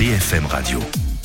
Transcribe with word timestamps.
BFM 0.00 0.46
Radio. 0.46 1.19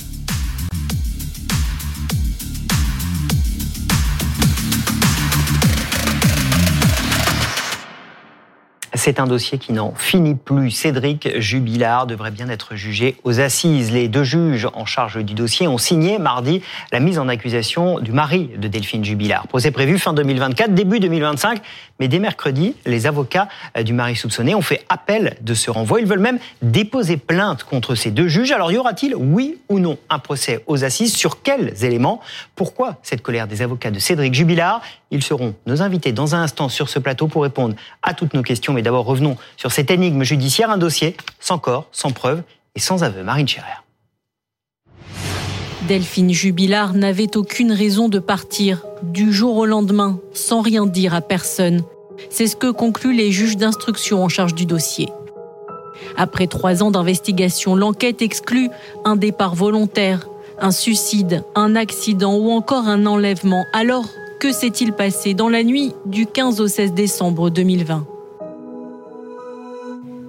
C'est 9.05 9.19
un 9.19 9.27
dossier 9.27 9.59
qui 9.59 9.71
n'en 9.71 9.93
finit 9.93 10.33
plus. 10.33 10.71
Cédric 10.71 11.39
Jubilard 11.39 12.07
devrait 12.07 12.31
bien 12.31 12.49
être 12.49 12.73
jugé 12.73 13.17
aux 13.23 13.39
assises. 13.39 13.91
Les 13.91 14.07
deux 14.07 14.23
juges 14.23 14.67
en 14.73 14.87
charge 14.87 15.23
du 15.23 15.35
dossier 15.35 15.67
ont 15.67 15.77
signé 15.77 16.17
mardi 16.17 16.63
la 16.91 16.99
mise 16.99 17.19
en 17.19 17.27
accusation 17.27 17.99
du 17.99 18.11
mari 18.11 18.49
de 18.57 18.67
Delphine 18.67 19.05
Jubilard. 19.05 19.47
Procès 19.47 19.69
prévu 19.69 19.99
fin 19.99 20.13
2024, 20.13 20.73
début 20.73 20.99
2025. 20.99 21.61
Mais 21.99 22.07
dès 22.07 22.17
mercredi, 22.17 22.73
les 22.87 23.05
avocats 23.05 23.47
du 23.79 23.93
mari 23.93 24.15
soupçonné 24.15 24.55
ont 24.55 24.63
fait 24.63 24.83
appel 24.89 25.37
de 25.39 25.53
ce 25.53 25.69
renvoi. 25.69 26.01
Ils 26.01 26.07
veulent 26.07 26.17
même 26.17 26.39
déposer 26.63 27.17
plainte 27.17 27.63
contre 27.63 27.93
ces 27.93 28.09
deux 28.09 28.27
juges. 28.27 28.51
Alors 28.51 28.71
y 28.71 28.77
aura-t-il, 28.77 29.15
oui 29.15 29.59
ou 29.69 29.77
non, 29.77 29.99
un 30.09 30.17
procès 30.17 30.63
aux 30.65 30.83
assises? 30.83 31.15
Sur 31.15 31.43
quels 31.43 31.85
éléments? 31.85 32.21
Pourquoi 32.55 32.97
cette 33.03 33.21
colère 33.21 33.45
des 33.45 33.61
avocats 33.61 33.91
de 33.91 33.99
Cédric 33.99 34.33
Jubilard? 34.33 34.81
Ils 35.11 35.23
seront 35.23 35.55
nos 35.65 35.81
invités 35.81 36.11
dans 36.11 36.35
un 36.35 36.41
instant 36.41 36.69
sur 36.69 36.89
ce 36.89 36.99
plateau 36.99 37.27
pour 37.27 37.43
répondre 37.43 37.75
à 38.01 38.13
toutes 38.13 38.33
nos 38.33 38.41
questions. 38.41 38.73
Mais 38.73 38.81
d'abord, 38.81 39.05
revenons 39.05 39.37
sur 39.57 39.71
cette 39.71 39.91
énigme 39.91 40.23
judiciaire, 40.23 40.69
un 40.69 40.77
dossier 40.77 41.15
sans 41.39 41.59
corps, 41.59 41.87
sans 41.91 42.11
preuve 42.11 42.43
et 42.75 42.79
sans 42.79 43.03
aveu. 43.03 43.23
Marine 43.23 43.47
Scherer. 43.47 43.81
Delphine 45.87 46.33
Jubilard 46.33 46.93
n'avait 46.93 47.37
aucune 47.37 47.71
raison 47.71 48.09
de 48.09 48.17
partir 48.17 48.83
du 49.03 49.31
jour 49.31 49.55
au 49.57 49.65
lendemain 49.67 50.19
sans 50.33 50.61
rien 50.61 50.87
dire 50.87 51.13
à 51.13 51.21
personne. 51.21 51.83
C'est 52.31 52.47
ce 52.47 52.55
que 52.55 52.71
concluent 52.71 53.15
les 53.15 53.31
juges 53.31 53.57
d'instruction 53.57 54.23
en 54.23 54.29
charge 54.29 54.55
du 54.55 54.65
dossier. 54.65 55.09
Après 56.17 56.47
trois 56.47 56.81
ans 56.81 56.89
d'investigation, 56.89 57.75
l'enquête 57.75 58.21
exclut 58.21 58.69
un 59.03 59.15
départ 59.15 59.53
volontaire, 59.53 60.27
un 60.59 60.71
suicide, 60.71 61.43
un 61.53 61.75
accident 61.75 62.35
ou 62.35 62.51
encore 62.51 62.87
un 62.87 63.05
enlèvement. 63.05 63.63
Alors, 63.73 64.05
que 64.45 64.51
s'est-il 64.51 64.93
passé 64.93 65.33
dans 65.33 65.49
la 65.49 65.63
nuit 65.63 65.93
du 66.05 66.27
15 66.27 66.61
au 66.61 66.67
16 66.67 66.93
décembre 66.93 67.49
2020 67.49 68.05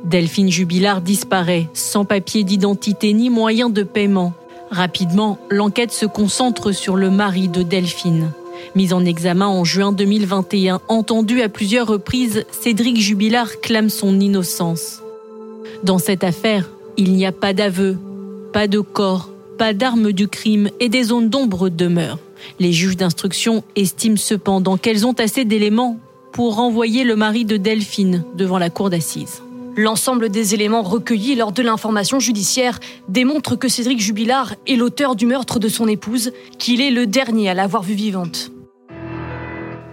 Delphine 0.05 0.50
Jubilard 0.50 1.03
disparaît, 1.03 1.69
sans 1.75 2.06
papier 2.06 2.42
d'identité 2.42 3.12
ni 3.12 3.28
moyen 3.28 3.69
de 3.69 3.83
paiement. 3.83 4.33
Rapidement, 4.70 5.37
l'enquête 5.50 5.92
se 5.92 6.06
concentre 6.06 6.72
sur 6.72 6.97
le 6.97 7.11
mari 7.11 7.48
de 7.48 7.62
Delphine. 7.62 8.31
Mis 8.75 8.94
en 8.94 9.05
examen 9.05 9.48
en 9.48 9.64
juin 9.64 9.92
2021, 9.92 10.81
entendu 10.89 11.42
à 11.42 11.50
plusieurs 11.50 11.87
reprises, 11.87 12.47
Cédric 12.50 12.98
Jubilard 12.98 13.61
clame 13.61 13.91
son 13.91 14.19
innocence. 14.19 15.03
Dans 15.83 15.98
cette 15.98 16.25
affaire, 16.25 16.70
il 16.97 17.12
n'y 17.12 17.27
a 17.27 17.33
pas 17.33 17.53
d'aveu, 17.53 17.98
pas 18.55 18.67
de 18.67 18.81
corps, 18.81 19.28
pas 19.59 19.75
d'armes 19.75 20.12
du 20.12 20.27
crime 20.27 20.70
et 20.81 20.89
des 20.89 21.03
zones 21.03 21.28
d'ombre 21.28 21.69
demeurent. 21.69 22.19
Les 22.58 22.72
juges 22.72 22.96
d'instruction 22.96 23.64
estiment 23.76 24.16
cependant 24.16 24.76
qu'elles 24.76 25.06
ont 25.06 25.14
assez 25.14 25.44
d'éléments 25.44 25.98
pour 26.32 26.56
renvoyer 26.56 27.04
le 27.04 27.16
mari 27.16 27.44
de 27.44 27.56
Delphine 27.56 28.24
devant 28.34 28.58
la 28.58 28.70
cour 28.70 28.90
d'assises. 28.90 29.42
L'ensemble 29.76 30.30
des 30.30 30.54
éléments 30.54 30.82
recueillis 30.82 31.34
lors 31.34 31.52
de 31.52 31.62
l'information 31.62 32.18
judiciaire 32.18 32.80
démontre 33.08 33.56
que 33.56 33.68
Cédric 33.68 34.00
Jubilard 34.00 34.54
est 34.66 34.76
l'auteur 34.76 35.16
du 35.16 35.26
meurtre 35.26 35.58
de 35.58 35.68
son 35.68 35.86
épouse, 35.86 36.32
qu'il 36.58 36.80
est 36.80 36.90
le 36.90 37.06
dernier 37.06 37.50
à 37.50 37.54
l'avoir 37.54 37.82
vue 37.82 37.94
vivante. 37.94 38.50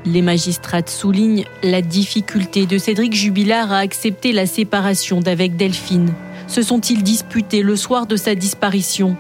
Les 0.06 0.22
magistrates 0.22 0.90
soulignent 0.90 1.46
la 1.64 1.82
difficulté 1.82 2.66
de 2.66 2.78
Cédric 2.78 3.14
Jubilard 3.14 3.72
à 3.72 3.80
accepter 3.80 4.32
la 4.32 4.46
séparation 4.46 5.20
d'avec 5.20 5.58
Delphine. 5.58 6.14
Se 6.48 6.62
sont-ils 6.62 7.04
disputés 7.04 7.62
le 7.62 7.76
soir 7.76 8.06
de 8.06 8.16
sa 8.16 8.36
disparition 8.36 9.18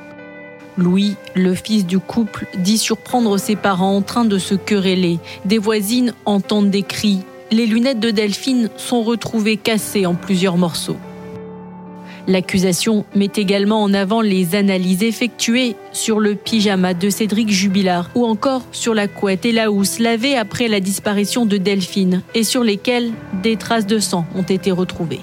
Louis, 0.77 1.15
le 1.35 1.53
fils 1.53 1.85
du 1.85 1.99
couple, 1.99 2.47
dit 2.57 2.77
surprendre 2.77 3.37
ses 3.37 3.55
parents 3.55 3.95
en 3.95 4.01
train 4.01 4.25
de 4.25 4.37
se 4.37 4.55
quereller. 4.55 5.19
Des 5.45 5.57
voisines 5.57 6.13
entendent 6.25 6.71
des 6.71 6.83
cris 6.83 7.21
les 7.53 7.67
lunettes 7.67 7.99
de 7.99 8.09
Delphine 8.09 8.69
sont 8.77 9.03
retrouvées 9.03 9.57
cassées 9.57 10.05
en 10.05 10.15
plusieurs 10.15 10.57
morceaux. 10.57 10.97
L'accusation 12.25 13.05
met 13.15 13.29
également 13.35 13.83
en 13.83 13.93
avant 13.93 14.21
les 14.21 14.55
analyses 14.55 15.03
effectuées 15.03 15.75
sur 15.91 16.19
le 16.19 16.35
pyjama 16.35 16.93
de 16.93 17.09
Cédric 17.09 17.49
Jubilard 17.49 18.09
ou 18.15 18.25
encore 18.25 18.63
sur 18.71 18.93
la 18.93 19.07
couette 19.07 19.45
et 19.45 19.51
la 19.51 19.71
housse 19.71 19.99
lavée 19.99 20.35
après 20.35 20.67
la 20.67 20.79
disparition 20.79 21.45
de 21.45 21.57
Delphine 21.57 22.23
et 22.33 22.43
sur 22.43 22.63
lesquelles 22.63 23.11
des 23.43 23.57
traces 23.57 23.87
de 23.87 23.99
sang 23.99 24.25
ont 24.35 24.43
été 24.43 24.71
retrouvées. 24.71 25.21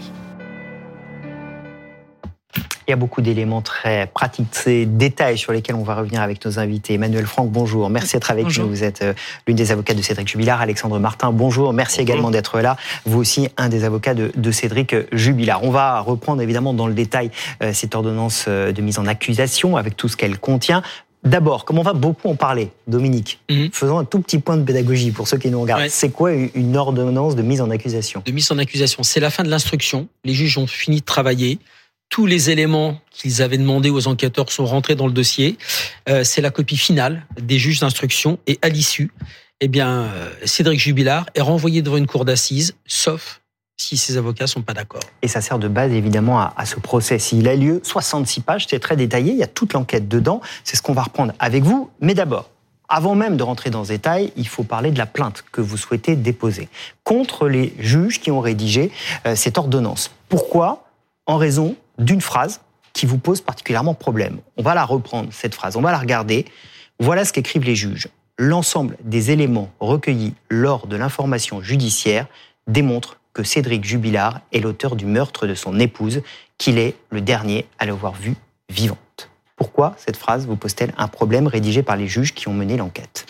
Il 2.91 2.95
y 2.95 2.95
a 2.95 2.97
beaucoup 2.97 3.23
d'éléments 3.23 3.63
très 3.63 4.09
pratiques, 4.13 4.49
ces 4.51 4.85
détails 4.85 5.39
sur 5.39 5.53
lesquels 5.53 5.77
on 5.77 5.85
va 5.85 5.95
revenir 5.95 6.23
avec 6.23 6.45
nos 6.45 6.59
invités. 6.59 6.95
Emmanuel 6.95 7.25
Franck, 7.25 7.49
bonjour. 7.49 7.89
Merci 7.89 8.15
d'être 8.15 8.33
avec 8.33 8.47
nous. 8.59 8.67
Vous 8.67 8.83
êtes 8.83 9.03
euh, 9.03 9.15
l'une 9.47 9.57
des 9.57 9.71
avocates 9.71 9.97
de 9.97 10.03
Cédric 10.03 10.27
Jubilard. 10.27 10.61
Alexandre 10.61 10.99
Martin, 10.99 11.31
bonjour. 11.31 11.73
Merci 11.73 12.01
également 12.01 12.33
d'être 12.33 12.59
là. 12.59 12.77
Vous 13.07 13.21
aussi, 13.21 13.47
un 13.59 13.69
des 13.69 13.85
avocats 13.85 14.15
de, 14.15 14.51
Cédric 14.51 14.97
Jubilard. 15.13 15.63
On 15.63 15.71
va 15.71 16.01
reprendre 16.01 16.43
évidemment 16.43 16.75
dans 16.75 16.89
le 16.89 16.95
détail 16.95 17.31
euh, 17.63 17.71
cette 17.73 17.95
ordonnance 17.95 18.47
euh, 18.49 18.73
de 18.73 18.83
mise 18.83 18.99
en 18.99 19.07
accusation 19.07 19.77
avec 19.77 19.97
tout 19.97 20.09
ce 20.09 20.17
qu'elle 20.17 20.41
contient. 20.41 20.83
D'abord, 21.23 21.67
comme 21.67 21.79
on 21.79 21.85
va 21.85 21.93
beaucoup 21.93 22.29
en 22.29 22.35
parler, 22.35 22.73
Dominique, 22.89 23.39
mhm. 23.49 23.71
faisons 23.73 24.01
un 24.01 24.05
tout 24.05 24.19
petit 24.19 24.41
point 24.41 24.57
de 24.57 24.65
pédagogie 24.65 25.13
pour 25.13 25.29
ceux 25.29 25.39
qui 25.39 25.49
nous 25.53 25.61
regardent. 25.61 25.89
C'est 25.91 26.11
quoi 26.11 26.33
une 26.33 26.77
ordonnance 26.77 27.37
de 27.37 27.43
mise 27.43 27.61
en 27.61 27.71
accusation? 27.71 28.25
De 28.27 28.33
mise 28.33 28.51
en 28.51 28.59
accusation, 28.59 29.05
c'est 29.05 29.21
la 29.21 29.31
fin 29.31 29.45
de 29.45 29.49
l'instruction. 29.49 30.09
Les 30.25 30.35
juges 30.35 30.59
ont 30.59 30.67
fini 30.67 30.97
de 30.97 31.05
travailler 31.05 31.61
tous 32.11 32.27
les 32.27 32.51
éléments 32.51 33.01
qu'ils 33.11 33.41
avaient 33.41 33.57
demandé 33.57 33.89
aux 33.89 34.09
enquêteurs 34.09 34.51
sont 34.53 34.67
rentrés 34.67 34.97
dans 34.97 35.07
le 35.07 35.13
dossier. 35.13 35.57
Euh, 36.09 36.25
c'est 36.25 36.43
la 36.43 36.51
copie 36.51 36.77
finale 36.77 37.25
des 37.41 37.59
juges 37.59 37.81
d'instruction 37.81 38.39
et 38.47 38.59
à 38.63 38.69
l'issue, 38.69 39.11
eh 39.61 39.69
bien, 39.69 40.03
euh, 40.03 40.31
Cédric 40.45 40.81
Jubilard 40.81 41.27
est 41.35 41.41
renvoyé 41.41 41.83
devant 41.83 41.97
une 41.97 42.09
cour 42.09 42.25
d'assises, 42.25 42.75
sauf 42.87 43.41
si 43.77 43.97
ses 43.97 44.19
avocats 44.19 44.47
sont 44.47 44.63
pas 44.63 44.75
d'accord. 44.75 45.01
Et 45.23 45.29
ça 45.29 45.41
sert 45.41 45.59
de 45.59 45.69
base 45.69 45.93
évidemment 45.93 46.41
à, 46.41 46.67
ce 46.67 46.77
procès. 46.77 47.19
S'il 47.19 47.49
a 47.49 47.57
lieu, 47.57 47.81
66 47.83 48.41
pages, 48.41 48.67
c'est 48.69 48.79
très 48.79 48.97
détaillé, 48.97 49.33
il 49.33 49.39
y 49.39 49.43
a 49.43 49.47
toute 49.47 49.73
l'enquête 49.73 50.07
dedans. 50.07 50.43
C'est 50.65 50.77
ce 50.77 50.83
qu'on 50.83 50.93
va 50.93 51.03
reprendre 51.03 51.33
avec 51.39 51.63
vous. 51.63 51.89
Mais 52.01 52.13
d'abord, 52.13 52.51
avant 52.89 53.15
même 53.15 53.39
de 53.39 53.43
rentrer 53.43 53.71
dans 53.71 53.85
ce 53.85 53.91
détail, 53.91 54.33
il 54.37 54.49
faut 54.49 54.65
parler 54.65 54.91
de 54.91 54.99
la 54.99 55.07
plainte 55.07 55.45
que 55.51 55.63
vous 55.63 55.79
souhaitez 55.79 56.15
déposer 56.15 56.69
contre 57.05 57.49
les 57.49 57.73
juges 57.79 58.21
qui 58.21 58.31
ont 58.31 58.41
rédigé 58.41 58.91
euh, 59.27 59.35
cette 59.35 59.57
ordonnance. 59.57 60.11
Pourquoi? 60.29 60.85
En 61.25 61.39
raison 61.39 61.77
d'une 62.01 62.21
phrase 62.21 62.61
qui 62.93 63.07
vous 63.07 63.19
pose 63.19 63.41
particulièrement 63.41 63.95
problème. 63.95 64.39
On 64.57 64.63
va 64.63 64.75
la 64.75 64.85
reprendre, 64.85 65.29
cette 65.33 65.55
phrase, 65.55 65.77
on 65.77 65.81
va 65.81 65.93
la 65.93 65.99
regarder. 65.99 66.47
Voilà 66.99 67.25
ce 67.25 67.33
qu'écrivent 67.33 67.65
les 67.65 67.77
juges. 67.77 68.09
L'ensemble 68.39 68.97
des 69.05 69.31
éléments 69.31 69.71
recueillis 69.81 70.35
lors 70.49 70.87
de 70.87 70.97
l'information 70.97 71.63
judiciaire 71.63 72.27
démontrent 72.67 73.19
que 73.33 73.45
Cédric 73.45 73.85
Jubilard 73.85 74.41
est 74.53 74.61
l'auteur 74.61 74.97
du 74.97 75.07
meurtre 75.07 75.47
de 75.47 75.55
son 75.55 75.79
épouse, 75.79 76.23
qu'il 76.59 76.79
est 76.79 76.97
le 77.11 77.21
dernier 77.21 77.67
à 77.79 77.87
l'avoir 77.87 78.15
vue 78.15 78.35
vivante. 78.69 79.31
Pourquoi 79.57 79.95
cette 79.99 80.17
phrase 80.17 80.47
vous 80.47 80.57
pose-t-elle 80.57 80.93
un 80.97 81.07
problème 81.07 81.47
rédigé 81.47 81.83
par 81.83 81.97
les 81.97 82.09
juges 82.09 82.35
qui 82.35 82.49
ont 82.49 82.55
mené 82.55 82.77
l'enquête? 82.77 83.27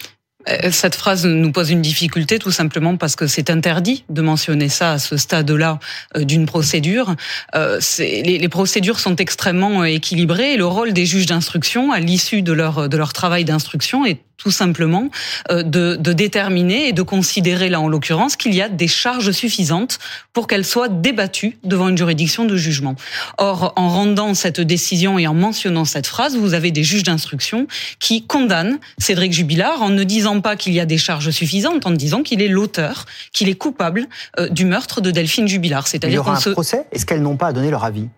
Cette 0.70 0.94
phrase 0.94 1.26
nous 1.26 1.52
pose 1.52 1.70
une 1.70 1.82
difficulté 1.82 2.38
tout 2.38 2.50
simplement 2.50 2.96
parce 2.96 3.16
que 3.16 3.26
c'est 3.26 3.50
interdit 3.50 4.04
de 4.08 4.22
mentionner 4.22 4.68
ça 4.68 4.92
à 4.92 4.98
ce 4.98 5.16
stade-là 5.16 5.78
euh, 6.16 6.24
d'une 6.24 6.46
procédure. 6.46 7.14
Euh, 7.54 7.80
les, 7.98 8.48
procédures 8.48 8.98
sont 8.98 9.16
extrêmement 9.16 9.84
équilibrées 9.84 10.54
et 10.54 10.56
le 10.56 10.66
rôle 10.66 10.92
des 10.92 11.06
juges 11.06 11.26
d'instruction 11.26 11.92
à 11.92 12.00
l'issue 12.00 12.42
de 12.42 12.52
leur 12.52 13.12
travail 13.12 13.44
d'instruction 13.44 14.04
est 14.04 14.18
tout 14.40 14.50
simplement 14.50 15.10
euh, 15.50 15.62
de, 15.62 15.96
de, 15.96 16.12
déterminer 16.12 16.88
et 16.88 16.92
de 16.92 17.02
considérer 17.02 17.68
là 17.68 17.80
en 17.80 17.88
l'occurrence 17.88 18.36
qu'il 18.36 18.54
y 18.54 18.62
a 18.62 18.68
des 18.68 18.88
charges 18.88 19.32
suffisantes 19.32 19.98
pour 20.32 20.46
qu'elles 20.46 20.64
soient 20.64 20.88
débattues 20.88 21.58
devant 21.62 21.88
une 21.88 21.98
juridiction 21.98 22.46
de 22.46 22.56
jugement. 22.56 22.94
Or, 23.38 23.74
en 23.76 23.88
rendant 23.88 24.34
cette 24.34 24.60
décision 24.60 25.18
et 25.18 25.26
en 25.26 25.34
mentionnant 25.34 25.84
cette 25.84 26.06
phrase, 26.06 26.36
vous 26.36 26.54
avez 26.54 26.70
des 26.70 26.82
juges 26.82 27.02
d'instruction 27.02 27.66
qui 27.98 28.26
condamnent 28.26 28.78
Cédric 28.98 29.32
Jubilard 29.32 29.82
en 29.82 29.90
ne 29.90 30.04
disant 30.04 30.40
pas 30.40 30.56
qu'il 30.56 30.72
y 30.72 30.80
a 30.80 30.86
des 30.86 30.98
charges 30.98 31.30
suffisantes, 31.30 31.86
en 31.86 31.90
disant 31.90 32.22
qu'il 32.22 32.40
est 32.40 32.48
l'auteur, 32.48 33.04
qu'il 33.32 33.48
est 33.48 33.54
coupable 33.54 34.06
euh, 34.38 34.48
du 34.48 34.64
meurtre 34.64 35.02
de 35.02 35.10
Delphine 35.10 35.48
Jubilard. 35.48 35.86
C'est-à-dire 35.86 36.08
Il 36.08 36.14
y 36.14 36.18
aura 36.18 36.36
un 36.36 36.52
procès 36.52 36.86
Est-ce 36.92 37.04
qu'elles 37.04 37.22
n'ont 37.22 37.36
pas 37.36 37.48
à 37.48 37.52
donner 37.52 37.70
leur 37.70 37.84
avis? 37.84 38.08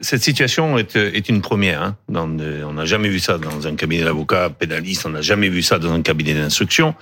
Cette 0.00 0.22
situation 0.22 0.78
est, 0.78 1.28
une 1.28 1.40
première. 1.40 1.82
Hein. 1.82 1.96
On 2.14 2.72
n'a 2.72 2.84
jamais 2.84 3.08
vu 3.08 3.18
ça 3.18 3.38
dans 3.38 3.66
un 3.66 3.74
cabinet 3.74 4.04
d'avocats 4.04 4.50
pénaliste, 4.50 5.06
on 5.06 5.10
n'a 5.10 5.22
jamais 5.22 5.48
vu 5.48 5.62
ça 5.62 5.78
dans 5.78 5.92
un 5.92 6.02
cabinet 6.02 6.34
d'instruction. 6.34 6.94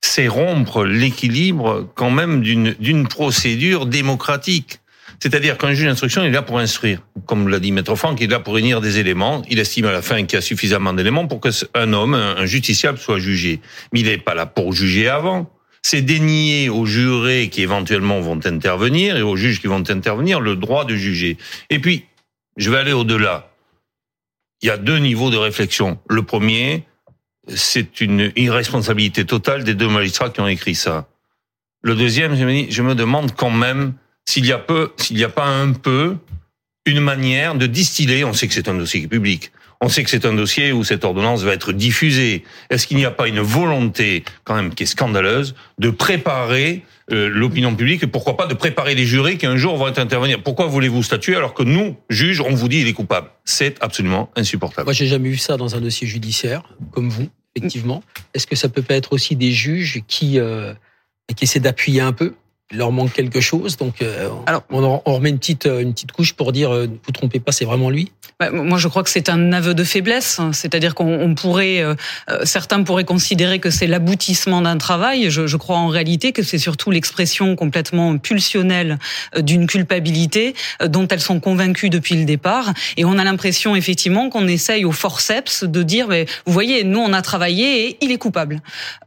C'est 0.00 0.28
rompre 0.28 0.84
l'équilibre 0.84 1.88
quand 1.94 2.10
même 2.10 2.42
d'une 2.42 3.08
procédure 3.08 3.86
démocratique. 3.86 4.80
C'est-à-dire 5.20 5.56
qu'un 5.56 5.72
juge 5.72 5.86
d'instruction 5.86 6.24
est 6.24 6.30
là 6.30 6.42
pour 6.42 6.58
instruire. 6.58 7.00
Comme 7.26 7.46
l'a 7.48 7.60
dit 7.60 7.70
Maître 7.70 7.94
Franck, 7.94 8.20
il 8.20 8.24
est 8.24 8.26
là 8.26 8.40
pour 8.40 8.54
réunir 8.54 8.80
des 8.80 8.98
éléments. 8.98 9.42
Il 9.48 9.60
estime 9.60 9.84
à 9.84 9.92
la 9.92 10.02
fin 10.02 10.24
qu'il 10.24 10.34
y 10.34 10.36
a 10.36 10.40
suffisamment 10.40 10.92
d'éléments 10.92 11.28
pour 11.28 11.40
qu'un 11.40 11.92
homme, 11.92 12.14
un 12.14 12.44
justiciable, 12.44 12.98
soit 12.98 13.20
jugé. 13.20 13.60
Mais 13.92 14.00
il 14.00 14.06
n'est 14.06 14.18
pas 14.18 14.34
là 14.34 14.46
pour 14.46 14.72
juger 14.72 15.08
avant 15.08 15.48
c'est 15.82 16.02
dénier 16.02 16.68
aux 16.68 16.86
jurés 16.86 17.48
qui 17.50 17.62
éventuellement 17.62 18.20
vont 18.20 18.38
intervenir 18.46 19.16
et 19.16 19.22
aux 19.22 19.36
juges 19.36 19.60
qui 19.60 19.66
vont 19.66 19.88
intervenir 19.90 20.40
le 20.40 20.56
droit 20.56 20.84
de 20.84 20.94
juger. 20.94 21.36
Et 21.70 21.78
puis, 21.78 22.06
Je 22.58 22.70
vais 22.70 22.76
aller 22.76 22.92
au-delà. 22.92 23.50
Il 24.60 24.66
y 24.66 24.70
a 24.70 24.76
deux 24.76 24.98
niveaux 24.98 25.30
de 25.30 25.38
réflexion. 25.38 25.98
Le 26.10 26.22
premier, 26.22 26.84
c'est 27.48 28.02
une 28.02 28.30
irresponsabilité 28.36 29.24
totale 29.24 29.64
des 29.64 29.74
deux 29.74 29.88
magistrats 29.88 30.28
qui 30.28 30.40
ont 30.40 30.48
écrit 30.48 30.74
ça. 30.74 31.08
Le 31.82 31.96
deuxième, 31.96 32.36
je 32.36 32.82
me, 32.82 32.94
demande 32.94 33.34
quand 33.34 33.50
même 33.50 33.94
s'il 34.28 34.44
y 34.44 34.52
a 34.52 34.58
peu, 34.58 34.92
s'il 34.98 35.16
n'y 35.16 35.24
a 35.24 35.30
pas 35.30 35.46
un 35.46 35.72
peu 35.72 36.16
une 36.84 37.00
manière 37.00 37.54
de 37.54 37.66
distiller. 37.66 38.22
On 38.24 38.34
sait 38.34 38.46
que 38.46 38.54
c'est 38.54 38.68
un 38.68 38.74
dossier 38.74 39.08
public. 39.08 39.50
On 39.84 39.88
sait 39.88 40.04
que 40.04 40.10
c'est 40.10 40.24
un 40.26 40.32
dossier 40.32 40.70
où 40.70 40.84
cette 40.84 41.04
ordonnance 41.04 41.42
va 41.42 41.52
être 41.52 41.72
diffusée. 41.72 42.44
Est-ce 42.70 42.86
qu'il 42.86 42.98
n'y 42.98 43.04
a 43.04 43.10
pas 43.10 43.26
une 43.26 43.40
volonté, 43.40 44.22
quand 44.44 44.54
même, 44.54 44.72
qui 44.72 44.84
est 44.84 44.86
scandaleuse, 44.86 45.56
de 45.80 45.90
préparer 45.90 46.82
euh, 47.10 47.28
l'opinion 47.28 47.74
publique 47.74 48.04
et 48.04 48.06
pourquoi 48.06 48.36
pas 48.36 48.46
de 48.46 48.54
préparer 48.54 48.94
les 48.94 49.06
jurés 49.06 49.36
qui 49.36 49.44
un 49.44 49.56
jour 49.56 49.76
vont 49.76 49.86
intervenir? 49.86 50.40
Pourquoi 50.40 50.66
voulez-vous 50.66 51.02
statuer 51.02 51.34
alors 51.34 51.52
que 51.52 51.64
nous, 51.64 51.96
juges, 52.08 52.40
on 52.40 52.54
vous 52.54 52.68
dit 52.68 52.78
il 52.78 52.86
est 52.86 52.92
coupable? 52.92 53.30
C'est 53.44 53.82
absolument 53.82 54.30
insupportable. 54.36 54.86
Moi, 54.86 54.92
j'ai 54.92 55.08
jamais 55.08 55.30
vu 55.30 55.36
ça 55.36 55.56
dans 55.56 55.74
un 55.74 55.80
dossier 55.80 56.06
judiciaire, 56.06 56.62
comme 56.92 57.08
vous, 57.08 57.28
effectivement. 57.56 58.04
Est-ce 58.34 58.46
que 58.46 58.54
ça 58.54 58.68
peut 58.68 58.82
pas 58.82 58.94
être 58.94 59.12
aussi 59.12 59.34
des 59.34 59.50
juges 59.50 60.02
qui 60.06 60.38
euh, 60.38 60.74
qui 61.34 61.42
essaient 61.42 61.58
d'appuyer 61.58 62.02
un 62.02 62.12
peu? 62.12 62.34
Il 62.72 62.78
leur 62.78 62.90
manque 62.90 63.12
quelque 63.12 63.40
chose. 63.40 63.76
Donc, 63.76 64.02
euh, 64.02 64.28
Alors, 64.46 64.62
on, 64.70 65.00
remet 65.04 65.30
une 65.30 65.38
petite, 65.38 65.66
une 65.66 65.92
petite 65.92 66.12
couche 66.12 66.32
pour 66.32 66.52
dire, 66.52 66.72
euh, 66.72 66.86
vous 67.04 67.12
trompez 67.12 67.38
pas, 67.38 67.52
c'est 67.52 67.64
vraiment 67.64 67.90
lui. 67.90 68.10
Bah, 68.40 68.50
moi, 68.50 68.78
je 68.78 68.88
crois 68.88 69.02
que 69.02 69.10
c'est 69.10 69.28
un 69.28 69.52
aveu 69.52 69.74
de 69.74 69.84
faiblesse. 69.84 70.40
C'est-à-dire 70.52 70.94
qu'on 70.94 71.34
pourrait, 71.34 71.82
euh, 71.82 71.94
certains 72.44 72.82
pourraient 72.82 73.04
considérer 73.04 73.58
que 73.58 73.70
c'est 73.70 73.86
l'aboutissement 73.86 74.62
d'un 74.62 74.78
travail. 74.78 75.30
Je, 75.30 75.46
je, 75.46 75.56
crois 75.56 75.76
en 75.76 75.88
réalité 75.88 76.32
que 76.32 76.42
c'est 76.42 76.58
surtout 76.58 76.90
l'expression 76.90 77.54
complètement 77.56 78.16
pulsionnelle 78.18 78.98
d'une 79.38 79.66
culpabilité 79.66 80.54
dont 80.84 81.06
elles 81.08 81.20
sont 81.20 81.40
convaincues 81.40 81.90
depuis 81.90 82.16
le 82.16 82.24
départ. 82.24 82.72
Et 82.96 83.04
on 83.04 83.18
a 83.18 83.24
l'impression 83.24 83.76
effectivement 83.76 84.30
qu'on 84.30 84.48
essaye 84.48 84.84
au 84.84 84.92
forceps 84.92 85.64
de 85.64 85.82
dire, 85.82 86.08
mais 86.08 86.26
vous 86.46 86.52
voyez, 86.52 86.84
nous 86.84 86.98
on 86.98 87.12
a 87.12 87.22
travaillé 87.22 87.86
et 87.86 87.96
il 88.00 88.10
est 88.10 88.18
coupable. 88.18 88.60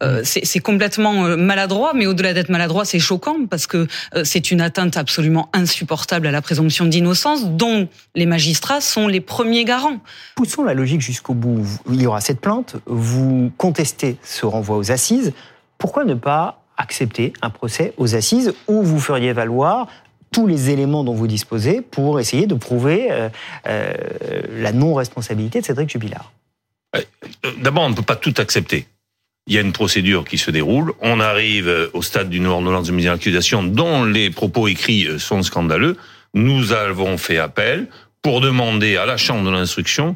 Euh, 0.04 0.22
c'est 0.24 0.60
complètement 0.60 1.36
maladroit, 1.36 1.94
mais 1.96 2.06
au-delà 2.06 2.34
d'être 2.34 2.50
maladroit, 2.50 2.86
c'est 2.86 3.00
choquant 3.00 3.46
parce 3.56 3.68
que 3.68 3.88
euh, 4.16 4.26
c'est 4.26 4.52
une 4.52 4.60
atteinte 4.60 4.98
absolument 4.98 5.48
insupportable 5.54 6.28
à 6.28 6.32
la 6.32 6.42
présomption 6.42 6.84
d'innocence 6.84 7.46
dont 7.46 7.88
les 8.14 8.26
magistrats 8.26 8.82
sont 8.82 9.08
les 9.08 9.22
premiers 9.22 9.64
garants. 9.64 10.02
Poussons 10.36 10.66
la 10.66 10.74
logique 10.74 11.00
jusqu'au 11.00 11.34
bout. 11.34 11.66
Il 11.90 12.02
y 12.02 12.06
aura 12.06 12.20
cette 12.20 12.42
plainte, 12.42 12.76
vous 12.86 13.54
contestez 13.58 14.18
ce 14.24 14.46
renvoi 14.46 14.76
aux 14.76 14.92
assises. 14.92 15.32
Pourquoi 15.78 16.04
ne 16.04 16.16
pas 16.16 16.64
accepter 16.76 17.32
un 17.42 17.50
procès 17.50 17.94
aux 17.96 18.14
assises 18.14 18.54
où 18.68 18.82
vous 18.82 19.00
feriez 19.00 19.32
valoir 19.32 19.88
tous 20.34 20.46
les 20.46 20.70
éléments 20.70 21.06
dont 21.06 21.14
vous 21.14 21.28
disposez 21.28 21.80
pour 21.80 22.20
essayer 22.20 22.48
de 22.48 22.56
prouver 22.56 23.08
euh, 23.10 23.30
euh, 23.68 23.94
la 24.52 24.74
non-responsabilité 24.74 25.62
de 25.62 25.66
Cédric 25.66 25.90
Jubilard? 25.90 26.34
D'abord, 27.62 27.86
on 27.86 27.90
ne 27.92 27.96
peut 27.96 28.02
pas 28.02 28.18
tout 28.18 28.34
accepter 28.38 28.86
il 29.48 29.54
y 29.54 29.58
a 29.58 29.62
une 29.62 29.74
procédure 29.74 30.26
qui 30.26 30.38
se 30.38 30.50
déroule. 30.50 30.94
On 31.02 31.20
arrive 31.20 31.68
euh, 31.68 31.88
au 31.94 32.02
stade 32.02 32.30
d'une 32.30 32.48
ordonnance 32.48 32.88
de 32.88 32.92
mise 32.92 33.08
en 33.08 33.14
accusation 33.14 33.64
dont 33.64 34.04
les 34.04 34.30
propos 34.30 34.68
écrits 34.68 35.06
euh, 35.06 35.20
sont 35.20 35.44
scandaleux. 35.44 35.98
Nous 36.34 36.74
avons 36.74 37.18
fait 37.18 37.38
appel 37.38 37.88
pour 38.22 38.42
demander 38.42 38.98
à 38.98 39.06
la 39.06 39.18
Chambre 39.18 39.46
de 39.46 39.52
l'instruction 39.52 40.16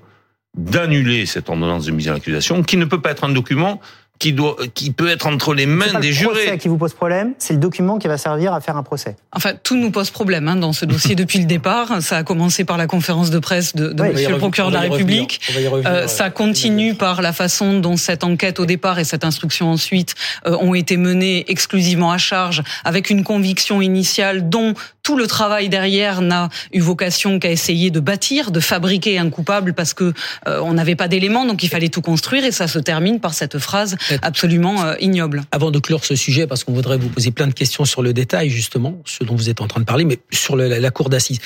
d'annuler 0.57 1.27
cette 1.27 1.47
ordonnance 1.47 1.85
de 1.85 1.91
mise 1.91 2.09
en 2.09 2.15
accusation, 2.15 2.63
qui 2.63 2.75
ne 2.75 2.85
peut 2.85 3.01
pas 3.01 3.11
être 3.11 3.23
un 3.23 3.29
document 3.29 3.79
qui 4.19 4.33
doit, 4.33 4.57
qui 4.73 4.91
peut 4.91 5.09
être 5.09 5.27
entre 5.27 5.53
les 5.53 5.65
mains 5.65 5.99
des 5.99 6.11
jurés. 6.11 6.45
C'est 6.45 6.57
qui 6.57 6.67
vous 6.67 6.77
pose 6.77 6.93
problème, 6.93 7.33
c'est 7.39 7.53
le 7.53 7.59
document 7.59 7.97
qui 7.97 8.09
va 8.09 8.17
servir 8.17 8.53
à 8.53 8.59
faire 8.59 8.75
un 8.75 8.83
procès. 8.83 9.15
Enfin, 9.31 9.53
tout 9.63 9.77
nous 9.77 9.91
pose 9.91 10.09
problème 10.09 10.47
hein, 10.49 10.57
dans 10.57 10.73
ce 10.73 10.83
dossier 10.83 11.15
depuis 11.15 11.39
le 11.39 11.45
départ. 11.45 12.01
Ça 12.01 12.17
a 12.17 12.23
commencé 12.23 12.65
par 12.65 12.77
la 12.77 12.85
conférence 12.85 13.29
de 13.29 13.39
presse 13.39 13.75
de, 13.75 13.93
de 13.93 14.03
Monsieur 14.03 14.29
le 14.29 14.37
procureur 14.37 14.69
de 14.69 14.75
la 14.75 14.81
République. 14.81 15.39
Euh, 15.85 16.07
ça 16.07 16.29
continue 16.29 16.95
par 16.95 17.21
la 17.21 17.31
façon 17.31 17.79
dont 17.79 17.95
cette 17.95 18.25
enquête 18.25 18.59
au 18.59 18.65
départ 18.65 18.99
et 18.99 19.05
cette 19.05 19.23
instruction 19.23 19.71
ensuite 19.71 20.15
euh, 20.45 20.57
ont 20.57 20.73
été 20.73 20.97
menées 20.97 21.49
exclusivement 21.49 22.11
à 22.11 22.17
charge, 22.17 22.61
avec 22.83 23.09
une 23.09 23.23
conviction 23.23 23.81
initiale 23.81 24.49
dont 24.49 24.73
tout 25.03 25.17
le 25.17 25.27
travail 25.27 25.69
derrière 25.69 26.21
n'a 26.21 26.49
eu 26.73 26.79
vocation 26.79 27.39
qu'à 27.39 27.51
essayer 27.51 27.91
de 27.91 27.99
bâtir, 27.99 28.51
de 28.51 28.59
fabriquer 28.59 29.17
un 29.17 29.29
coupable 29.29 29.73
parce 29.73 29.93
que 29.93 30.13
euh, 30.47 30.59
on 30.61 30.73
n'avait 30.73 30.95
pas 30.95 31.07
d'éléments, 31.07 31.45
donc 31.45 31.63
il 31.63 31.69
fallait 31.69 31.89
tout 31.89 32.01
construire 32.01 32.45
et 32.45 32.51
ça 32.51 32.67
se 32.67 32.79
termine 32.79 33.19
par 33.19 33.33
cette 33.33 33.59
phrase 33.59 33.97
absolument 34.21 34.83
euh, 34.83 34.95
ignoble. 34.99 35.43
Avant 35.51 35.71
de 35.71 35.79
clore 35.79 36.05
ce 36.05 36.15
sujet, 36.15 36.47
parce 36.47 36.63
qu'on 36.63 36.73
voudrait 36.73 36.97
vous 36.97 37.09
poser 37.09 37.31
plein 37.31 37.47
de 37.47 37.53
questions 37.53 37.85
sur 37.85 38.01
le 38.01 38.13
détail 38.13 38.49
justement, 38.49 39.01
ce 39.05 39.23
dont 39.23 39.35
vous 39.35 39.49
êtes 39.49 39.61
en 39.61 39.67
train 39.67 39.79
de 39.79 39.85
parler, 39.85 40.05
mais 40.05 40.19
sur 40.31 40.55
la, 40.55 40.91
cour 40.91 41.09
d'assises, 41.09 41.39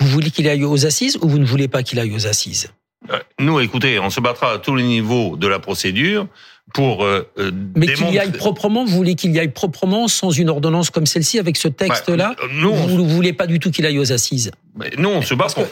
vous 0.00 0.08
voulez 0.08 0.30
qu'il 0.30 0.48
aille 0.48 0.64
aux 0.64 0.86
assises 0.86 1.18
ou 1.20 1.28
vous 1.28 1.38
ne 1.38 1.44
voulez 1.44 1.68
pas 1.68 1.82
qu'il 1.82 1.98
aille 1.98 2.12
aux 2.12 2.26
assises? 2.26 2.68
Euh, 3.10 3.18
nous, 3.38 3.60
écoutez, 3.60 3.98
on 3.98 4.10
se 4.10 4.20
battra 4.20 4.54
à 4.54 4.58
tous 4.58 4.76
les 4.76 4.84
niveaux 4.84 5.36
de 5.36 5.46
la 5.46 5.58
procédure 5.58 6.26
pour 6.72 7.04
euh, 7.04 7.28
euh 7.38 7.50
Mais 7.74 7.86
qu'il 7.92 8.10
y 8.10 8.18
aille 8.18 8.32
proprement, 8.32 8.84
vous 8.84 8.96
voulez 8.96 9.14
qu'il 9.14 9.32
y 9.32 9.38
aille 9.38 9.48
proprement 9.48 10.08
sans 10.08 10.30
une 10.30 10.48
ordonnance 10.48 10.90
comme 10.90 11.06
celle-ci 11.06 11.38
avec 11.38 11.56
ce 11.56 11.68
texte-là 11.68 12.34
bah, 12.38 12.44
Nous, 12.52 12.72
vous 12.72 13.02
ne 13.02 13.12
voulez 13.12 13.32
pas 13.32 13.46
du 13.46 13.58
tout 13.58 13.70
qu'il 13.70 13.86
aille 13.86 13.98
aux 13.98 14.12
assises 14.12 14.50
Nous, 14.98 15.08
on 15.08 15.22
se 15.22 15.34
bat 15.34 15.46
pour, 15.54 15.66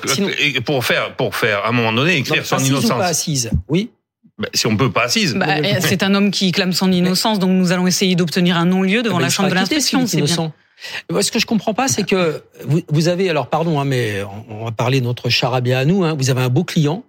pour 0.65 0.85
faire, 0.85 1.15
pour 1.17 1.35
faire 1.35 1.65
à 1.65 1.69
un 1.69 1.73
moment 1.73 1.93
donné 1.93 2.17
écrire 2.17 2.45
son 2.45 2.59
innocence. 2.59 2.91
Ou 2.91 2.99
pas 2.99 3.07
assise, 3.07 3.51
oui. 3.69 3.91
Bah, 4.39 4.49
si 4.55 4.67
on 4.67 4.77
peut 4.77 4.91
pas 4.91 5.05
assise. 5.05 5.35
Bah, 5.35 5.47
c'est 5.81 6.03
un 6.03 6.15
homme 6.15 6.31
qui 6.31 6.53
clame 6.53 6.73
son 6.73 6.93
innocence, 6.93 7.39
donc 7.39 7.51
nous 7.51 7.73
allons 7.73 7.87
essayer 7.87 8.15
d'obtenir 8.15 8.57
un 8.57 8.67
non-lieu 8.67 9.03
devant 9.03 9.19
la 9.19 9.31
chambre 9.31 9.51
de 9.51 9.55
l'instruction. 9.55 10.07
C'est 10.07 10.23
bien. 10.23 10.53
Ce 11.21 11.33
que 11.33 11.41
je 11.41 11.47
comprends 11.47 11.75
pas, 11.75 11.89
c'est 11.89 12.05
que 12.05 12.43
vous, 12.65 12.83
vous, 12.89 13.09
avez, 13.09 13.29
alors 13.29 13.49
pardon, 13.49 13.81
hein, 13.81 13.85
mais 13.85 14.23
on 14.49 14.65
va 14.65 14.71
parler 14.71 15.01
de 15.01 15.07
notre 15.07 15.29
charabia 15.29 15.81
à 15.81 15.85
nous. 15.85 16.05
Hein, 16.05 16.15
vous 16.17 16.31
avez 16.31 16.41
un 16.41 16.49
beau 16.49 16.63
client 16.63 17.03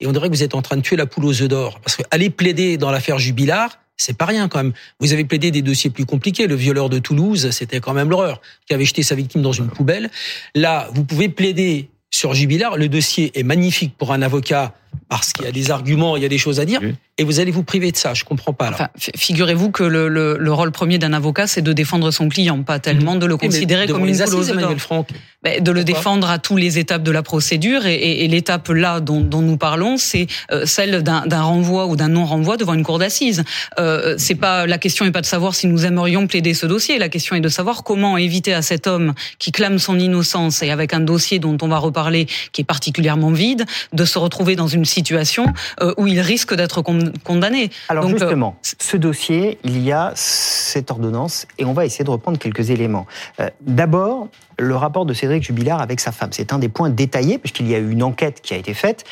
et 0.00 0.06
on 0.06 0.12
dirait 0.12 0.28
que 0.28 0.34
vous 0.34 0.42
êtes 0.42 0.54
en 0.54 0.62
train 0.62 0.76
de 0.76 0.82
tuer 0.82 0.96
la 0.96 1.06
poule 1.06 1.24
aux 1.24 1.42
œufs 1.42 1.48
d'or. 1.48 1.80
Parce 1.80 1.96
que 1.96 2.02
aller 2.10 2.30
plaider 2.30 2.76
dans 2.76 2.90
l'affaire 2.90 3.18
Jubilard, 3.18 3.78
c'est 3.96 4.16
pas 4.16 4.26
rien 4.26 4.48
quand 4.48 4.58
même. 4.58 4.72
Vous 5.00 5.12
avez 5.12 5.24
plaidé 5.24 5.50
des 5.50 5.62
dossiers 5.62 5.90
plus 5.90 6.06
compliqués. 6.06 6.46
Le 6.46 6.54
violeur 6.54 6.88
de 6.88 6.98
Toulouse, 6.98 7.50
c'était 7.50 7.80
quand 7.80 7.94
même 7.94 8.08
l'horreur, 8.08 8.40
qui 8.66 8.74
avait 8.74 8.84
jeté 8.84 9.02
sa 9.02 9.14
victime 9.14 9.42
dans 9.42 9.52
une 9.52 9.68
poubelle. 9.68 10.10
Là, 10.54 10.88
vous 10.94 11.04
pouvez 11.04 11.28
plaider 11.28 11.90
sur 12.10 12.32
Jubilard. 12.32 12.76
Le 12.76 12.88
dossier 12.88 13.32
est 13.38 13.42
magnifique 13.42 13.94
pour 13.98 14.12
un 14.12 14.22
avocat 14.22 14.74
parce 15.08 15.32
qu'il 15.32 15.44
y 15.44 15.48
a 15.48 15.52
des 15.52 15.70
arguments, 15.70 16.16
il 16.16 16.22
y 16.22 16.26
a 16.26 16.28
des 16.28 16.38
choses 16.38 16.60
à 16.60 16.64
dire, 16.64 16.80
et 17.16 17.24
vous 17.24 17.40
allez 17.40 17.50
vous 17.50 17.62
priver 17.64 17.90
de 17.90 17.96
ça. 17.96 18.14
Je 18.14 18.24
comprends 18.24 18.52
pas. 18.52 18.70
Enfin, 18.70 18.88
figurez-vous 19.16 19.70
que 19.70 19.82
le, 19.82 20.08
le, 20.08 20.36
le, 20.38 20.52
rôle 20.52 20.70
premier 20.70 20.98
d'un 20.98 21.12
avocat, 21.12 21.46
c'est 21.46 21.62
de 21.62 21.72
défendre 21.72 22.10
son 22.10 22.28
client, 22.28 22.62
pas 22.62 22.78
tellement 22.78 23.16
de 23.16 23.26
le 23.26 23.36
considérer 23.36 23.86
comme 23.86 24.06
une 24.06 24.20
assises, 24.20 24.50
Emmanuel 24.50 24.78
Franck. 24.78 25.08
Mais 25.44 25.60
de 25.60 25.70
le 25.70 25.84
défendre 25.84 26.28
à 26.28 26.38
tous 26.38 26.56
les 26.56 26.78
étapes 26.78 27.02
de 27.02 27.10
la 27.10 27.22
procédure, 27.22 27.86
et, 27.86 27.94
et, 27.94 28.24
et 28.24 28.28
l'étape 28.28 28.68
là 28.68 29.00
dont, 29.00 29.20
dont, 29.20 29.40
nous 29.40 29.56
parlons, 29.56 29.96
c'est 29.96 30.26
euh, 30.50 30.66
celle 30.66 31.02
d'un 31.02 31.42
renvoi 31.42 31.86
ou 31.86 31.96
d'un 31.96 32.08
non-renvoi 32.08 32.56
devant 32.56 32.74
une 32.74 32.82
cour 32.82 32.98
d'assises. 32.98 33.44
Euh, 33.78 34.14
c'est 34.18 34.34
pas 34.34 34.66
la 34.66 34.78
question 34.78 35.04
n'est 35.04 35.12
pas 35.12 35.20
de 35.20 35.26
savoir 35.26 35.54
si 35.54 35.68
nous 35.68 35.86
aimerions 35.86 36.26
plaider 36.26 36.54
ce 36.54 36.66
dossier. 36.66 36.98
La 36.98 37.08
question 37.08 37.34
est 37.34 37.40
de 37.40 37.48
savoir 37.48 37.82
comment 37.82 38.16
éviter 38.16 38.52
à 38.52 38.62
cet 38.62 38.86
homme 38.86 39.14
qui 39.38 39.52
clame 39.52 39.78
son 39.78 39.98
innocence 39.98 40.62
et 40.62 40.70
avec 40.70 40.92
un 40.92 41.00
dossier 41.00 41.38
dont 41.38 41.56
on 41.62 41.68
va 41.68 41.78
reparler 41.78 42.26
qui 42.52 42.60
est 42.62 42.64
particulièrement 42.64 43.30
vide, 43.30 43.64
de 43.92 44.04
se 44.04 44.18
retrouver 44.18 44.56
dans 44.56 44.68
une 44.68 44.77
situation 44.84 45.46
euh, 45.80 45.94
où 45.96 46.06
il 46.06 46.20
risque 46.20 46.54
d'être 46.54 46.82
condamné. 47.24 47.70
Alors 47.88 48.04
euh, 48.04 48.08
justement, 48.08 48.56
ce 48.62 48.96
dossier, 48.96 49.58
il 49.64 49.82
y 49.82 49.92
a 49.92 50.12
cette 50.14 50.90
ordonnance 50.90 51.46
et 51.58 51.64
on 51.64 51.72
va 51.72 51.84
essayer 51.84 52.04
de 52.04 52.10
reprendre 52.10 52.38
quelques 52.38 52.70
éléments. 52.70 53.06
Euh, 53.40 53.48
d'abord, 53.60 54.28
le 54.58 54.74
rapport 54.74 55.06
de 55.06 55.14
Cédric 55.14 55.44
Jubilard 55.44 55.80
avec 55.80 56.00
sa 56.00 56.10
femme. 56.10 56.30
C'est 56.32 56.52
un 56.52 56.58
des 56.58 56.68
points 56.68 56.90
détaillés, 56.90 57.38
puisqu'il 57.38 57.68
y 57.68 57.76
a 57.76 57.78
eu 57.78 57.90
une 57.90 58.02
enquête 58.02 58.40
qui 58.42 58.54
a 58.54 58.56
été 58.56 58.74
faite. 58.74 59.04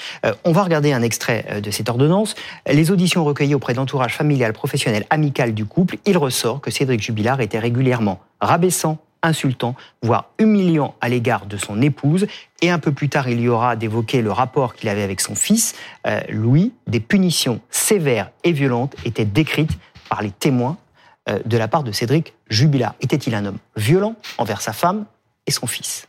on 0.45 0.51
va 0.51 0.65
regarder 0.65 0.93
un 0.93 1.03
extrait 1.03 1.61
de 1.63 1.71
cette 1.71 1.89
ordonnance. 1.89 2.35
Les 2.69 2.91
auditions 2.91 3.25
recueillies 3.25 3.55
auprès 3.55 3.73
de 3.73 3.79
l'entourage 3.79 4.17
familial, 4.17 4.53
professionnel, 4.53 5.07
amical 5.09 5.55
du 5.55 5.65
couple, 5.65 5.99
il 6.05 6.19
ressort 6.19 6.61
que 6.61 6.73
Cédric 6.73 7.01
Jubilard 7.01 7.41
était 7.41 7.61
régulièrement 7.61 8.19
rabaissant, 8.41 8.99
insultant, 9.23 9.75
voire 10.03 10.31
humiliant 10.39 10.95
à 11.01 11.09
l'égard 11.09 11.47
de 11.47 11.57
son 11.57 11.83
épouse. 11.83 12.27
Et 12.63 12.71
un 12.71 12.79
peu 12.79 12.93
plus 12.93 13.09
tard, 13.09 13.29
il 13.29 13.41
y 13.41 13.49
aura 13.49 13.77
d'évoquer 13.77 14.23
le 14.23 14.33
rapport 14.33 14.75
qu'il 14.75 14.89
avait 14.89 15.03
avec 15.03 15.21
son 15.21 15.35
fils, 15.35 15.75
euh, 16.07 16.21
Louis. 16.29 16.73
Des 16.87 17.01
punitions 17.01 17.61
sévères 17.71 18.31
et 18.45 18.53
violentes 18.53 18.95
étaient 19.05 19.25
décrites 19.25 19.79
par 20.09 20.23
les 20.23 20.31
témoins 20.31 20.79
euh, 21.29 21.39
de 21.45 21.57
la 21.57 21.69
part 21.69 21.83
de 21.83 21.93
Cédric 21.93 22.35
Jubilard. 22.49 22.95
Était-il 23.01 23.35
un 23.35 23.45
homme 23.47 23.59
violent 23.77 24.15
envers 24.39 24.61
sa 24.61 24.73
femme 24.73 25.07
et 25.47 25.51
son 25.51 25.67
fils? 25.67 26.07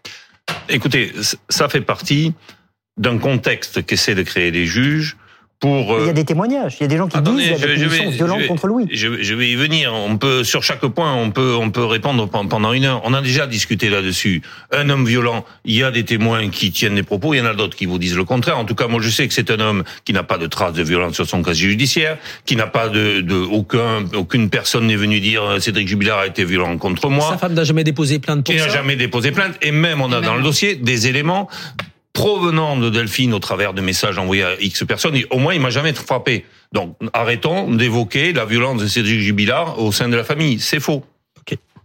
Écoutez, 0.69 1.13
ça 1.49 1.69
fait 1.69 1.81
partie 1.81 2.33
d'un 2.97 3.17
contexte 3.17 3.85
qu'essaient 3.85 4.15
de 4.15 4.23
créer 4.23 4.51
les 4.51 4.65
juges 4.65 5.17
pour. 5.59 5.97
Il 5.99 6.05
y 6.05 6.07
a 6.07 6.09
euh, 6.09 6.13
des 6.13 6.25
témoignages. 6.25 6.77
Il 6.79 6.83
y 6.83 6.85
a 6.85 6.87
des 6.87 6.97
gens 6.97 7.07
qui 7.07 7.19
disent 7.21 7.33
qu'il 7.33 7.51
y 7.51 7.53
a 7.53 7.57
des 7.57 7.73
punitions 7.75 8.09
violentes 8.09 8.47
contre 8.47 8.67
Louis. 8.67 8.87
Je, 8.91 9.21
je, 9.21 9.35
vais 9.35 9.49
y 9.49 9.55
venir. 9.55 9.93
On 9.93 10.17
peut 10.17 10.43
sur 10.43 10.63
chaque 10.63 10.85
point, 10.87 11.13
on 11.13 11.31
peut 11.31 11.55
on 11.59 11.69
peut 11.69 11.85
répondre 11.85 12.27
pendant 12.27 12.73
une 12.73 12.85
heure. 12.85 13.01
On 13.05 13.13
a 13.13 13.21
déjà 13.21 13.47
discuté 13.47 13.89
là-dessus. 13.89 14.41
Un 14.71 14.89
homme 14.89 15.05
violent, 15.05 15.45
il 15.65 15.75
y 15.75 15.83
a 15.83 15.91
des 15.91 16.05
témoins 16.05 16.49
qui 16.49 16.71
tiennent 16.71 16.95
des 16.95 17.03
propos. 17.03 17.33
Il 17.33 17.37
y 17.37 17.41
en 17.41 17.45
a 17.45 17.53
d'autres 17.53 17.75
qui 17.75 17.85
vous 17.85 17.99
disent 17.99 18.15
le 18.15 18.23
contraire. 18.23 18.57
En 18.57 18.65
tout 18.65 18.75
cas, 18.75 18.87
moi, 18.87 19.01
je 19.01 19.09
sais 19.09 19.27
que 19.27 19.33
c'est 19.33 19.51
un 19.51 19.59
homme 19.59 19.83
qui 20.05 20.13
n'a 20.13 20.23
pas 20.23 20.37
de 20.37 20.47
traces 20.47 20.73
de 20.73 20.83
violence 20.83 21.15
sur 21.15 21.25
son 21.25 21.41
casier 21.41 21.69
judiciaire, 21.69 22.17
qui 22.45 22.55
n'a 22.55 22.67
pas 22.67 22.89
de, 22.89 23.21
de 23.21 23.35
aucun 23.35 24.05
aucune 24.13 24.49
personne 24.49 24.87
n'est 24.87 24.95
venue 24.95 25.19
dire 25.19 25.43
euh, 25.43 25.59
Cédric 25.59 25.87
Jubilard 25.87 26.19
a 26.19 26.27
été 26.27 26.43
violent 26.45 26.77
contre 26.77 27.09
moi. 27.09 27.29
Sa 27.29 27.37
femme 27.37 27.53
n'a 27.53 27.63
jamais 27.63 27.83
déposé 27.83 28.19
plainte 28.19 28.45
pour 28.45 28.53
ça. 28.53 28.59
Il 28.59 28.67
n'a 28.67 28.73
jamais 28.73 28.95
déposé 28.95 29.31
plainte. 29.31 29.55
Et 29.61 29.71
même 29.71 30.01
on 30.01 30.11
a 30.11 30.21
dans 30.21 30.35
le 30.35 30.43
dossier 30.43 30.75
des 30.75 31.07
éléments 31.07 31.49
provenant 32.17 32.77
de 32.77 32.89
Delphine 32.89 33.31
au 33.35 33.37
travers 33.37 33.75
de 33.75 33.81
messages 33.81 34.17
envoyés 34.17 34.43
à 34.43 34.55
X 34.59 34.83
personnes. 34.85 35.15
au 35.29 35.37
moins, 35.37 35.53
il 35.53 35.61
m'a 35.61 35.69
jamais 35.69 35.93
frappé. 35.93 36.45
Donc, 36.73 36.95
arrêtons 37.13 37.71
d'évoquer 37.71 38.33
la 38.33 38.43
violence 38.43 38.81
de 38.81 38.87
Cédric 38.87 39.19
Jubilard 39.19 39.79
au 39.79 39.91
sein 39.91 40.09
de 40.09 40.15
la 40.15 40.23
famille. 40.23 40.59
C'est 40.59 40.79
faux. 40.79 41.03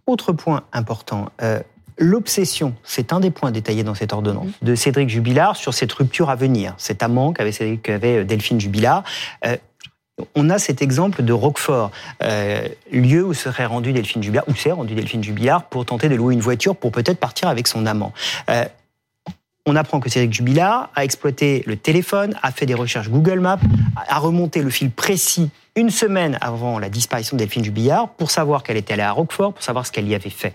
Autre 0.06 0.32
point 0.32 0.64
important. 0.72 1.30
Euh, 1.42 1.60
l'obsession, 1.98 2.74
c'est 2.82 3.12
un 3.12 3.20
des 3.20 3.30
points 3.30 3.50
détaillés 3.50 3.84
dans 3.84 3.94
cette 3.94 4.14
ordonnance, 4.14 4.48
mmh. 4.48 4.66
de 4.66 4.74
Cédric 4.74 5.10
Jubilard 5.10 5.54
sur 5.54 5.74
cette 5.74 5.92
rupture 5.92 6.30
à 6.30 6.34
venir, 6.34 6.74
cet 6.78 7.02
amant 7.02 7.34
qu'avait, 7.34 7.76
qu'avait 7.76 8.24
Delphine 8.24 8.58
Jubilard. 8.58 9.04
Euh, 9.46 9.56
on 10.34 10.50
a 10.50 10.58
cet 10.58 10.82
exemple 10.82 11.22
de 11.22 11.32
Roquefort, 11.32 11.90
euh, 12.22 12.66
lieu 12.90 13.24
où 13.24 13.34
serait 13.34 13.66
rendu 13.66 13.92
Delphine 13.92 14.22
Jubilard, 14.22 14.44
où 14.48 14.54
s'est 14.54 14.72
rendu 14.72 14.94
Delphine 14.94 15.22
Jubilard 15.22 15.64
pour 15.64 15.84
tenter 15.84 16.08
de 16.08 16.14
louer 16.14 16.34
une 16.34 16.40
voiture 16.40 16.74
pour 16.74 16.90
peut-être 16.90 17.18
partir 17.18 17.48
avec 17.48 17.68
son 17.68 17.86
amant. 17.86 18.12
Euh, 18.50 18.64
on 19.66 19.76
apprend 19.76 20.00
que 20.00 20.10
Cédric 20.10 20.32
Jubilard 20.32 20.90
a 20.94 21.04
exploité 21.04 21.62
le 21.66 21.76
téléphone, 21.76 22.34
a 22.42 22.50
fait 22.50 22.66
des 22.66 22.74
recherches 22.74 23.08
Google 23.08 23.40
Maps, 23.40 23.60
a 24.08 24.18
remonté 24.18 24.62
le 24.62 24.70
fil 24.70 24.90
précis 24.90 25.50
une 25.76 25.90
semaine 25.90 26.36
avant 26.40 26.78
la 26.78 26.88
disparition 26.88 27.36
de 27.36 27.38
Delphine 27.38 27.64
Jubilard 27.64 28.08
pour 28.10 28.30
savoir 28.30 28.62
qu'elle 28.62 28.76
était 28.76 28.94
allée 28.94 29.02
à 29.02 29.12
Roquefort, 29.12 29.54
pour 29.54 29.62
savoir 29.62 29.86
ce 29.86 29.92
qu'elle 29.92 30.08
y 30.08 30.14
avait 30.14 30.30
fait. 30.30 30.54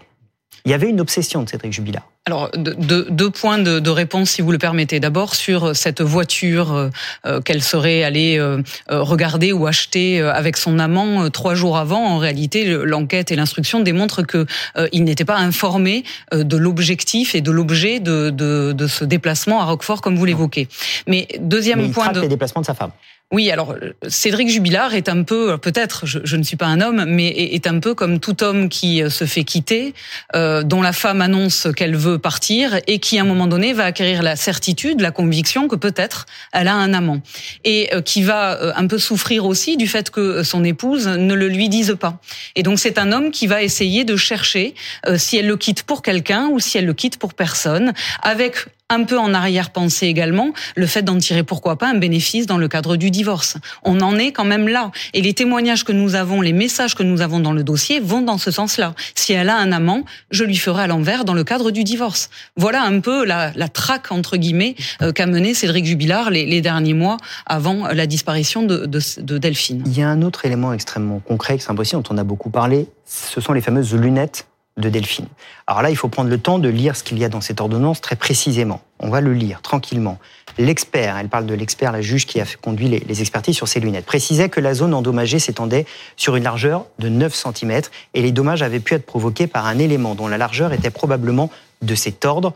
Il 0.68 0.72
y 0.72 0.74
avait 0.74 0.90
une 0.90 1.00
obsession 1.00 1.44
de 1.44 1.50
Cédric 1.50 1.72
Jubilard. 1.72 2.04
Alors, 2.26 2.52
deux, 2.54 3.30
points 3.30 3.58
de, 3.58 3.90
réponse, 3.90 4.32
si 4.32 4.42
vous 4.42 4.52
le 4.52 4.58
permettez. 4.58 5.00
D'abord, 5.00 5.34
sur 5.34 5.74
cette 5.74 6.02
voiture 6.02 6.74
euh, 6.74 6.90
euh, 7.26 7.40
qu'elle 7.40 7.64
serait 7.64 8.04
allée 8.04 8.38
euh, 8.38 8.62
regarder 8.90 9.54
ou 9.54 9.66
acheter 9.66 10.20
avec 10.20 10.58
son 10.58 10.78
amant 10.78 11.30
trois 11.30 11.56
jours 11.56 11.78
avant. 11.78 12.06
En 12.06 12.18
réalité, 12.18 12.66
l'enquête 12.66 13.32
et 13.32 13.38
l'instruction 13.38 13.80
démontrent 13.80 14.24
que 14.24 14.46
il 14.92 15.06
n'était 15.06 15.24
pas 15.24 15.38
informé 15.38 16.04
de 16.34 16.58
l'objectif 16.58 17.34
et 17.34 17.40
de 17.40 17.52
l'objet 17.52 18.02
de, 18.02 18.30
de, 18.30 18.88
ce 18.88 19.06
déplacement 19.06 19.62
à 19.62 19.66
Roquefort, 19.66 20.02
comme 20.02 20.18
vous 20.18 20.26
l'évoquez. 20.26 20.68
Mais 21.08 21.30
deuxième 21.40 21.80
Mais 21.80 21.86
il 21.86 21.92
point 21.94 22.12
de 22.12 22.20
les 22.20 22.28
déplacements 22.28 22.60
de 22.62 22.66
sa 22.66 22.74
femme. 22.74 22.92
Oui, 23.34 23.52
alors 23.52 23.76
Cédric 24.08 24.50
Jubilard 24.50 24.94
est 24.94 25.10
un 25.10 25.24
peu, 25.24 25.58
peut-être, 25.58 26.06
je, 26.06 26.36
ne 26.38 26.44
suis 26.44 26.56
pas 26.56 26.68
un 26.68 26.80
homme, 26.80 27.04
mais 27.08 27.28
est 27.28 27.68
un 27.68 27.80
peu 27.80 27.94
comme 27.94 28.20
tout 28.22 28.42
homme 28.42 28.70
qui 28.70 29.04
se 29.10 29.26
fait 29.26 29.44
quitter, 29.44 29.94
dont 30.34 30.82
la 30.82 30.94
femme 30.94 31.22
annonce 31.22 31.68
qu'elle 31.76 31.98
veut 31.98 32.20
partir 32.20 32.80
et 32.88 33.00
qui 33.00 33.20
à 33.20 33.24
un 33.24 33.26
moment 33.26 33.48
donné 33.48 33.74
va 33.74 33.86
acquérir 33.86 34.24
la 34.24 34.36
certitude, 34.36 35.02
la 35.02 35.12
conviction 35.12 35.68
que 35.68 35.76
peut-être 35.76 36.26
elle 36.54 36.68
a 36.68 36.76
un 36.76 36.94
amant 36.94 37.22
et 37.64 37.94
euh, 37.94 38.02
qui 38.02 38.24
va 38.24 38.62
euh, 38.62 38.72
un 38.76 38.88
peu 38.88 38.98
souffrir 38.98 39.46
aussi 39.46 39.78
du 39.78 39.88
fait 39.88 40.10
que 40.10 40.44
son 40.44 40.64
épouse 40.64 41.08
ne 41.08 41.34
le 41.34 41.48
lui 41.48 41.70
dise 41.70 41.96
pas. 42.00 42.20
Et 42.56 42.64
donc 42.64 42.80
c'est 42.80 42.98
un 42.98 43.12
homme 43.12 43.32
qui 43.32 43.48
va 43.48 43.62
essayer 43.64 44.04
de 44.04 44.16
chercher 44.16 44.76
euh, 45.06 45.18
si 45.18 45.38
elle 45.38 45.48
le 45.48 45.58
quitte 45.58 45.84
pour 45.84 46.02
quelqu'un 46.02 46.48
ou 46.48 46.60
si 46.60 46.78
elle 46.78 46.86
le 46.86 46.94
quitte 46.94 47.18
pour 47.18 47.34
personne 47.34 47.94
avec 48.22 48.68
un 48.90 49.04
peu 49.04 49.18
en 49.18 49.34
arrière-pensée 49.34 50.08
également 50.08 50.54
le 50.76 50.86
fait 50.86 51.02
d'en 51.02 51.18
tirer 51.18 51.44
pourquoi 51.44 51.78
pas 51.78 51.90
un 51.90 51.96
bénéfice 51.96 52.46
dans 52.46 52.58
le 52.58 52.68
cadre 52.68 52.96
du 52.96 53.12
divorce. 53.12 53.58
On 53.84 54.00
en 54.02 54.18
est 54.18 54.32
quand 54.32 54.46
même 54.46 54.68
là. 54.68 54.92
Et 55.14 55.22
les 55.22 55.34
témoignages 55.34 55.84
que 55.84 55.92
nous 55.92 56.16
avons, 56.16 56.42
les 56.42 56.54
messages 56.54 56.96
que 56.96 57.04
nous 57.04 57.22
avons 57.22 57.40
dans 57.40 57.52
le 57.52 57.64
dossier 57.64 58.00
vont 58.00 58.22
dans 58.22 58.38
ce 58.38 58.52
sens-là. 58.52 58.94
Si 59.16 59.34
elle 59.34 59.50
a 59.50 59.58
un 59.58 59.72
amant, 59.72 60.04
je 60.32 60.44
lui 60.44 60.56
ferai 60.56 60.84
à 60.84 60.88
l'envers 60.88 61.26
dans 61.26 61.34
le 61.34 61.44
cadre 61.44 61.72
du 61.72 61.84
divorce. 61.84 62.30
Voilà 62.56 62.84
un 62.84 63.00
peu 63.00 63.26
la, 63.26 63.52
la 63.56 63.68
traque, 63.68 64.12
entre 64.12 64.38
guillemets, 64.38 64.76
euh, 65.02 65.12
qu'a 65.12 65.26
mené 65.26 65.54
Cédric 65.54 65.86
Jubilard 65.86 66.30
les, 66.30 66.46
les, 66.46 66.62
derniers 66.62 66.94
mois 66.94 67.18
avant 67.46 67.88
la 67.88 68.08
disparition 68.08 68.64
de, 68.64 68.86
de, 68.86 69.00
de, 69.22 69.38
Delphine. 69.38 69.84
Il 69.86 69.98
y 69.98 70.02
a 70.02 70.10
un 70.10 70.22
autre 70.22 70.46
élément 70.46 70.74
extrêmement 70.74 71.20
concret, 71.20 71.54
extrêmement 71.54 71.84
dont 71.94 72.04
on 72.10 72.18
a 72.18 72.24
beaucoup 72.24 72.50
parlé, 72.50 72.88
ce 73.06 73.40
sont 73.40 73.54
les 73.54 73.62
fameuses 73.62 73.94
lunettes 73.94 74.48
de 74.78 74.90
Delphine. 74.90 75.28
Alors 75.66 75.82
là, 75.82 75.90
il 75.90 75.96
faut 75.96 76.08
prendre 76.08 76.30
le 76.30 76.38
temps 76.38 76.60
de 76.60 76.70
lire 76.70 76.96
ce 76.96 77.04
qu'il 77.04 77.18
y 77.18 77.26
a 77.26 77.30
dans 77.30 77.42
cette 77.42 77.62
ordonnance 77.62 78.00
très 78.00 78.16
précisément. 78.16 78.82
On 79.00 79.10
va 79.10 79.22
le 79.22 79.34
lire 79.34 79.62
tranquillement. 79.62 80.20
L'expert, 80.58 81.18
elle 81.18 81.30
parle 81.30 81.46
de 81.46 81.54
l'expert, 81.54 81.92
la 81.92 82.02
juge 82.02 82.26
qui 82.26 82.40
a 82.40 82.46
conduit 82.62 82.88
les, 82.88 83.22
expertises 83.22 83.56
sur 83.56 83.68
ces 83.68 83.80
lunettes, 83.80 84.06
précisait 84.06 84.50
que 84.50 84.60
la 84.60 84.74
zone 84.74 84.94
endommagée 84.94 85.40
s'étendait 85.40 85.86
sur 86.16 86.36
une 86.36 86.44
largeur 86.44 86.86
de 87.00 87.10
9 87.10 87.34
cm 87.34 87.82
et 88.14 88.22
les 88.22 88.32
dommages 88.32 88.64
avaient 88.64 88.80
pu 88.80 88.94
être 88.94 89.06
provoqués 89.06 89.48
par 89.48 89.68
un 89.68 89.78
élément 89.80 90.16
dont 90.16 90.28
la 90.28 90.38
largeur 90.38 90.74
était 90.74 90.90
probablement 90.90 91.52
de 91.82 91.96
cet 91.96 92.26
ordre, 92.26 92.54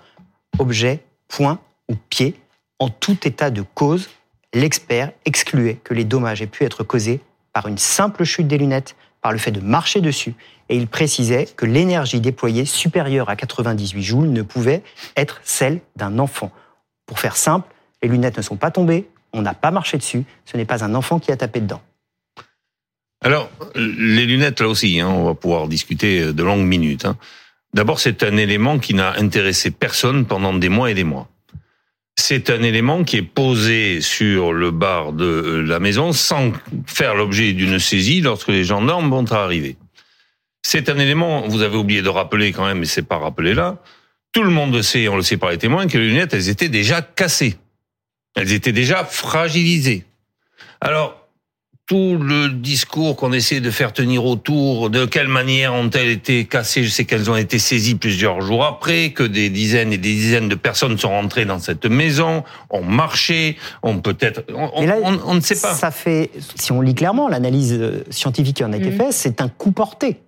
objet, 0.57 0.99
point 1.27 1.59
ou 1.89 1.95
pied. 1.95 2.35
En 2.79 2.89
tout 2.89 3.17
état 3.27 3.51
de 3.51 3.63
cause, 3.73 4.09
l'expert 4.53 5.11
excluait 5.25 5.79
que 5.83 5.93
les 5.93 6.03
dommages 6.03 6.41
aient 6.41 6.47
pu 6.47 6.63
être 6.63 6.83
causés 6.83 7.21
par 7.53 7.67
une 7.67 7.77
simple 7.77 8.23
chute 8.23 8.47
des 8.47 8.57
lunettes, 8.57 8.95
par 9.21 9.31
le 9.31 9.37
fait 9.37 9.51
de 9.51 9.59
marcher 9.59 10.01
dessus, 10.01 10.33
et 10.69 10.77
il 10.77 10.87
précisait 10.87 11.47
que 11.55 11.65
l'énergie 11.65 12.21
déployée 12.21 12.65
supérieure 12.65 13.29
à 13.29 13.35
98 13.35 14.01
joules 14.01 14.29
ne 14.29 14.41
pouvait 14.41 14.83
être 15.15 15.41
celle 15.43 15.81
d'un 15.95 16.17
enfant. 16.19 16.51
Pour 17.05 17.19
faire 17.19 17.35
simple, 17.35 17.67
les 18.01 18.09
lunettes 18.09 18.37
ne 18.37 18.41
sont 18.41 18.55
pas 18.55 18.71
tombées, 18.71 19.07
on 19.33 19.41
n'a 19.41 19.53
pas 19.53 19.71
marché 19.71 19.97
dessus, 19.97 20.23
ce 20.45 20.57
n'est 20.57 20.65
pas 20.65 20.83
un 20.83 20.95
enfant 20.95 21.19
qui 21.19 21.31
a 21.31 21.37
tapé 21.37 21.59
dedans. 21.59 21.81
Alors, 23.23 23.49
les 23.75 24.25
lunettes, 24.25 24.61
là 24.61 24.67
aussi, 24.67 24.99
hein, 24.99 25.07
on 25.07 25.25
va 25.25 25.35
pouvoir 25.35 25.67
discuter 25.67 26.33
de 26.33 26.43
longues 26.43 26.65
minutes. 26.65 27.05
Hein. 27.05 27.17
D'abord, 27.73 27.99
c'est 27.99 28.23
un 28.23 28.35
élément 28.35 28.79
qui 28.79 28.93
n'a 28.95 29.13
intéressé 29.17 29.71
personne 29.71 30.25
pendant 30.25 30.53
des 30.53 30.69
mois 30.69 30.89
et 30.89 30.93
des 30.93 31.03
mois. 31.03 31.29
C'est 32.23 32.51
un 32.51 32.61
élément 32.61 33.03
qui 33.03 33.17
est 33.17 33.23
posé 33.23 33.99
sur 33.99 34.53
le 34.53 34.69
bar 34.69 35.11
de 35.11 35.65
la 35.67 35.79
maison 35.79 36.13
sans 36.13 36.53
faire 36.85 37.15
l'objet 37.15 37.53
d'une 37.53 37.79
saisie 37.79 38.21
lorsque 38.21 38.49
les 38.49 38.63
gendarmes 38.63 39.09
vont 39.09 39.25
arriver. 39.31 39.75
C'est 40.61 40.87
un 40.89 40.99
élément, 40.99 41.47
vous 41.47 41.63
avez 41.63 41.75
oublié 41.75 42.03
de 42.03 42.09
rappeler 42.09 42.51
quand 42.51 42.63
même, 42.63 42.77
mais 42.77 42.85
c'est 42.85 43.01
pas 43.01 43.17
rappelé 43.17 43.55
là. 43.55 43.81
Tout 44.33 44.43
le 44.43 44.51
monde 44.51 44.83
sait, 44.83 45.07
on 45.07 45.15
le 45.15 45.23
sait 45.23 45.37
par 45.37 45.49
les 45.49 45.57
témoins, 45.57 45.87
que 45.87 45.97
les 45.97 46.09
lunettes, 46.09 46.35
elles 46.35 46.49
étaient 46.49 46.69
déjà 46.69 47.01
cassées. 47.01 47.57
Elles 48.35 48.53
étaient 48.53 48.71
déjà 48.71 49.03
fragilisées. 49.03 50.05
Alors, 50.79 51.20
tout 51.91 52.17
le 52.17 52.47
discours 52.47 53.17
qu'on 53.17 53.33
essaie 53.33 53.59
de 53.59 53.69
faire 53.69 53.91
tenir 53.91 54.25
autour, 54.25 54.89
de 54.89 55.03
quelle 55.03 55.27
manière 55.27 55.73
ont-elles 55.73 56.07
été 56.07 56.45
cassées 56.45 56.85
Je 56.85 56.89
sais 56.89 57.03
qu'elles 57.03 57.29
ont 57.29 57.35
été 57.35 57.59
saisies 57.59 57.95
plusieurs 57.95 58.39
jours 58.39 58.63
après, 58.63 59.09
que 59.09 59.23
des 59.23 59.49
dizaines 59.49 59.91
et 59.91 59.97
des 59.97 60.13
dizaines 60.13 60.47
de 60.47 60.55
personnes 60.55 60.97
sont 60.97 61.09
rentrées 61.09 61.43
dans 61.43 61.59
cette 61.59 61.85
maison, 61.85 62.45
ont 62.69 62.81
marché, 62.81 63.57
ont 63.83 63.99
peut-être... 63.99 64.45
On, 64.55 65.35
ne 65.35 65.41
sait 65.41 65.59
pas. 65.59 65.73
Ça 65.73 65.91
fait, 65.91 66.29
si 66.55 66.71
on 66.71 66.79
lit 66.79 66.95
clairement, 66.95 67.27
l'analyse 67.27 67.77
scientifique 68.09 68.55
qui 68.55 68.63
en 68.63 68.71
a 68.71 68.77
été 68.77 68.91
mmh. 68.91 68.97
faite, 68.97 69.11
c'est 69.11 69.41
un 69.41 69.49
coup 69.49 69.73
porté. 69.73 70.21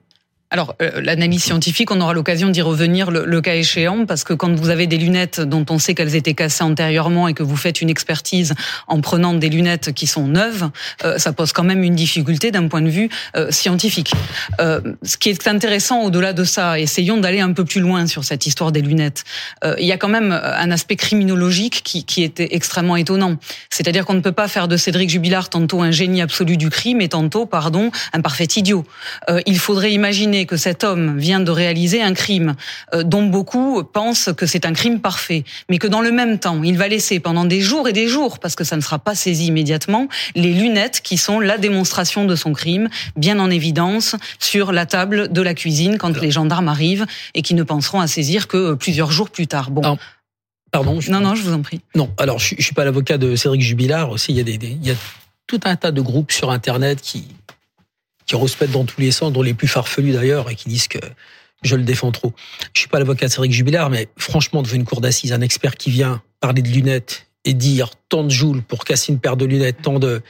Alors, 0.54 0.76
euh, 0.84 1.02
l'analyse 1.02 1.44
scientifique, 1.44 1.90
on 1.90 2.00
aura 2.00 2.14
l'occasion 2.14 2.48
d'y 2.48 2.62
revenir 2.62 3.10
le, 3.10 3.42
cas 3.42 3.56
échéant, 3.56 4.06
parce 4.06 4.24
que 4.24 4.34
quand 4.34 4.54
vous 4.54 4.70
avez 4.70 4.86
des 4.86 4.98
lunettes 5.00 5.42
dont 5.42 5.66
on 5.72 5.80
sait 5.80 5.96
qu'elles 5.96 6.16
étaient 6.16 6.36
cassées 6.36 6.64
antérieurement 6.64 7.28
et 7.28 7.34
que 7.34 7.42
vous 7.42 7.56
faites 7.56 7.82
une 7.82 7.90
expertise 7.90 8.54
en 8.88 9.02
prenant 9.02 9.34
des 9.34 9.50
lunettes 9.50 9.94
qui 9.94 10.06
sont 10.06 10.28
neuves, 10.28 10.70
euh, 11.06 11.18
ça 11.18 11.34
pose 11.34 11.54
quand 11.54 11.64
même 11.64 11.84
une 11.84 11.96
difficulté 11.96 12.52
d'un 12.52 12.68
point 12.68 12.82
de 12.82 12.90
vue 12.90 13.10
euh, 13.36 13.50
scientifique. 13.50 14.14
ce 14.60 15.18
qui 15.18 15.30
est 15.30 15.48
intéressant 15.48 16.04
au-delà 16.04 16.34
de 16.34 16.44
ça, 16.44 16.80
essayons 16.80 17.18
d'aller 17.18 17.40
un 17.40 17.52
peu 17.54 17.66
plus 17.66 17.82
loin 17.82 18.06
sur 18.06 18.24
cette 18.24 18.46
histoire 18.46 18.72
des 18.72 18.82
lunettes. 18.82 19.24
il 19.80 19.88
y 19.88 19.92
a 19.92 19.98
quand 19.98 20.08
même 20.08 20.32
un 20.32 20.70
aspect 20.70 20.96
criminologique 20.96 21.82
qui, 21.84 22.06
qui 22.06 22.22
était 22.22 22.50
extrêmement 22.52 22.96
étonnant. 22.96 23.38
C'est-à-dire 23.72 24.06
qu'on 24.06 24.14
ne 24.14 24.22
peut 24.22 24.32
pas 24.32 24.48
faire 24.48 24.68
de 24.68 24.78
Cédric 24.78 25.10
Jubilard 25.10 25.50
tantôt 25.50 25.82
un 25.82 25.92
génie 25.92 26.22
absolu 26.22 26.58
du 26.58 26.70
crime 26.70 27.02
et 27.02 27.10
tantôt, 27.10 27.48
pardon, 27.48 27.90
un 28.14 28.22
parfait 28.22 28.48
idiot. 28.56 28.86
il 29.48 29.58
faudrait 29.58 29.92
imaginer 29.92 30.43
que 30.46 30.58
cet 30.58 30.84
homme 30.84 31.18
vient 31.18 31.40
de 31.40 31.52
réaliser 31.52 32.02
un 32.02 32.14
crime 32.14 32.56
euh, 32.94 33.04
dont 33.04 33.24
beaucoup 33.24 33.84
pensent 33.84 34.30
que 34.36 34.46
c'est 34.46 34.66
un 34.66 34.74
crime 34.74 35.00
parfait, 35.00 35.44
mais 35.70 35.78
que 35.78 35.88
dans 35.88 36.02
le 36.02 36.12
même 36.12 36.40
temps, 36.40 36.64
il 36.64 36.78
va 36.78 36.88
laisser 36.88 37.20
pendant 37.20 37.46
des 37.46 37.62
jours 37.62 37.88
et 37.88 37.94
des 37.94 38.08
jours, 38.08 38.40
parce 38.40 38.56
que 38.56 38.64
ça 38.64 38.76
ne 38.76 38.82
sera 38.82 39.00
pas 39.00 39.16
saisi 39.16 39.48
immédiatement, 39.48 40.08
les 40.36 40.54
lunettes 40.54 41.02
qui 41.02 41.18
sont 41.18 41.40
la 41.40 41.58
démonstration 41.58 42.26
de 42.26 42.36
son 42.36 42.54
crime, 42.54 42.90
bien 43.16 43.40
en 43.40 43.50
évidence 43.50 44.16
sur 44.40 44.72
la 44.72 44.86
table 44.86 45.32
de 45.32 45.42
la 45.42 45.54
cuisine 45.54 45.98
quand 45.98 46.18
les 46.18 46.32
gendarmes 46.32 46.68
arrivent 46.68 47.06
et 47.34 47.42
qui 47.42 47.54
ne 47.54 47.64
penseront 47.64 48.00
à 48.00 48.08
saisir 48.08 48.48
que 48.48 48.58
euh, 48.58 48.76
plusieurs 48.76 49.12
jours 49.12 49.30
plus 49.30 49.48
tard. 49.48 49.72
Bon. 49.72 49.98
pardon. 50.72 51.00
Non, 51.10 51.20
non, 51.20 51.36
je 51.36 51.44
vous 51.44 51.54
en 51.54 51.62
prie. 51.62 51.82
Non, 51.96 52.10
alors 52.18 52.40
je, 52.40 52.56
ne 52.56 52.62
suis 52.62 52.74
pas 52.74 52.86
l'avocat 52.86 53.18
de 53.18 53.36
Cédric 53.36 53.62
Jubilard. 53.62 54.10
Aussi, 54.10 54.32
il 54.32 54.38
y 54.38 54.42
a 54.42 54.44
des, 54.44 54.56
il 54.56 54.86
y 54.86 54.92
a 54.92 54.96
tout 55.48 55.60
un 55.66 55.76
tas 55.76 55.92
de 55.92 56.02
groupes 56.02 56.32
sur 56.32 56.52
Internet 56.52 57.02
qui 57.02 57.26
qui 58.26 58.36
respectent 58.36 58.74
dans 58.74 58.86
tous 58.86 59.02
les 59.02 59.12
sens, 59.12 59.32
dont 59.32 59.42
les 59.42 59.54
plus 59.54 59.68
farfelus 59.68 60.14
d'ailleurs, 60.14 60.50
et 60.50 60.56
qui 60.56 60.70
disent 60.70 60.88
que 60.88 61.00
je 61.64 61.76
le 61.76 61.84
défends 61.84 62.12
trop. 62.12 62.34
Je 62.74 62.82
suis 62.82 62.90
pas 62.90 63.00
l'avocat 63.00 63.28
de 63.28 63.32
Cédric 63.32 63.52
Jubilard, 63.52 63.90
mais 63.90 64.08
franchement, 64.18 64.62
devant 64.62 64.76
une 64.76 64.86
cour 64.86 65.02
d'assises, 65.02 65.34
un 65.34 65.42
expert 65.42 65.76
qui 65.76 65.92
vient 65.92 66.22
parler 66.40 66.62
de 66.62 66.70
lunettes 66.70 67.28
et 67.46 67.54
dire 67.54 67.92
tant 68.10 68.24
de 68.24 68.30
joules 68.30 68.62
pour 68.62 68.86
casser 68.86 69.12
une 69.12 69.20
paire 69.20 69.38
de 69.38 69.46
lunettes, 69.46 69.82
tant 69.82 70.00
de, 70.00 70.22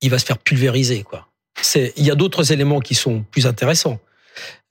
il 0.00 0.10
va 0.10 0.18
se 0.18 0.24
faire 0.24 0.38
pulvériser, 0.38 1.02
quoi. 1.02 1.28
C'est, 1.62 1.94
il 1.96 2.04
y 2.04 2.10
a 2.10 2.14
d'autres 2.14 2.52
éléments 2.52 2.80
qui 2.80 2.94
sont 2.94 3.24
plus 3.30 3.46
intéressants, 3.46 3.98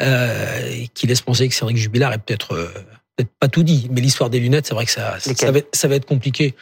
euh, 0.01 0.85
qui 0.93 1.07
laissent 1.07 1.21
penser 1.21 1.49
que 1.49 1.55
Cédric 1.55 1.77
Jubilard 1.77 2.13
est 2.13 2.19
peut-être, 2.19 2.53
euh, 2.53 2.67
peut-être 3.15 3.31
pas 3.39 3.47
tout 3.47 3.63
dit, 3.63 3.87
mais 3.91 4.01
l'histoire 4.01 4.29
des 4.29 4.39
lunettes, 4.39 4.67
c'est 4.67 4.75
vrai 4.75 4.85
que 4.85 4.91
ça, 4.91 5.19
ça 5.19 5.51
va, 5.51 5.59
ça 5.73 5.87
va 5.87 5.95
être 5.95 6.05
compliqué. 6.05 6.53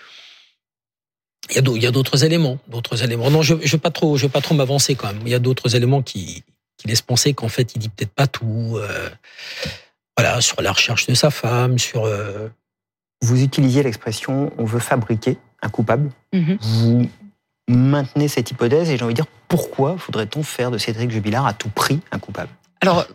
Il 1.49 1.55
y 1.55 1.87
a 1.87 1.91
d'autres 1.91 2.23
éléments, 2.23 2.57
d'autres 2.67 3.03
éléments. 3.03 3.29
Non, 3.29 3.41
je, 3.41 3.55
je 3.61 3.71
vais 3.73 3.77
pas 3.81 3.91
trop, 3.91 4.15
je 4.17 4.23
vais 4.23 4.31
pas 4.31 4.41
trop 4.41 4.55
m'avancer 4.55 4.95
quand 4.95 5.07
même. 5.07 5.21
Il 5.25 5.31
y 5.31 5.35
a 5.35 5.39
d'autres 5.39 5.75
éléments 5.75 6.01
qui, 6.01 6.43
qui 6.77 6.87
laissent 6.87 7.01
penser 7.01 7.33
qu'en 7.33 7.49
fait, 7.49 7.75
il 7.75 7.79
dit 7.79 7.89
peut-être 7.89 8.13
pas 8.13 8.27
tout. 8.27 8.75
Euh, 8.77 9.09
voilà, 10.17 10.41
sur 10.41 10.61
la 10.61 10.71
recherche 10.71 11.05
de 11.07 11.13
sa 11.13 11.29
femme, 11.31 11.77
sur. 11.77 12.05
Euh, 12.05 12.47
Vous 13.21 13.41
utilisiez 13.41 13.83
l'expression 13.83 14.51
on 14.57 14.65
veut 14.65 14.79
fabriquer 14.79 15.37
un 15.61 15.69
coupable. 15.69 16.11
Mhm. 16.33 16.57
Vous 16.61 17.09
maintenez 17.67 18.27
cette 18.27 18.51
hypothèse 18.51 18.89
et 18.89 18.97
j'ai 18.97 19.03
envie 19.03 19.13
de 19.13 19.21
dire 19.21 19.31
pourquoi 19.47 19.97
faudrait-on 19.97 20.43
faire 20.43 20.71
de 20.71 20.77
Cédric 20.77 21.11
Jubilard 21.11 21.45
à 21.45 21.53
tout 21.53 21.69
prix 21.69 21.99
un 22.11 22.19
coupable? 22.19 22.49
Alors, 22.81 23.05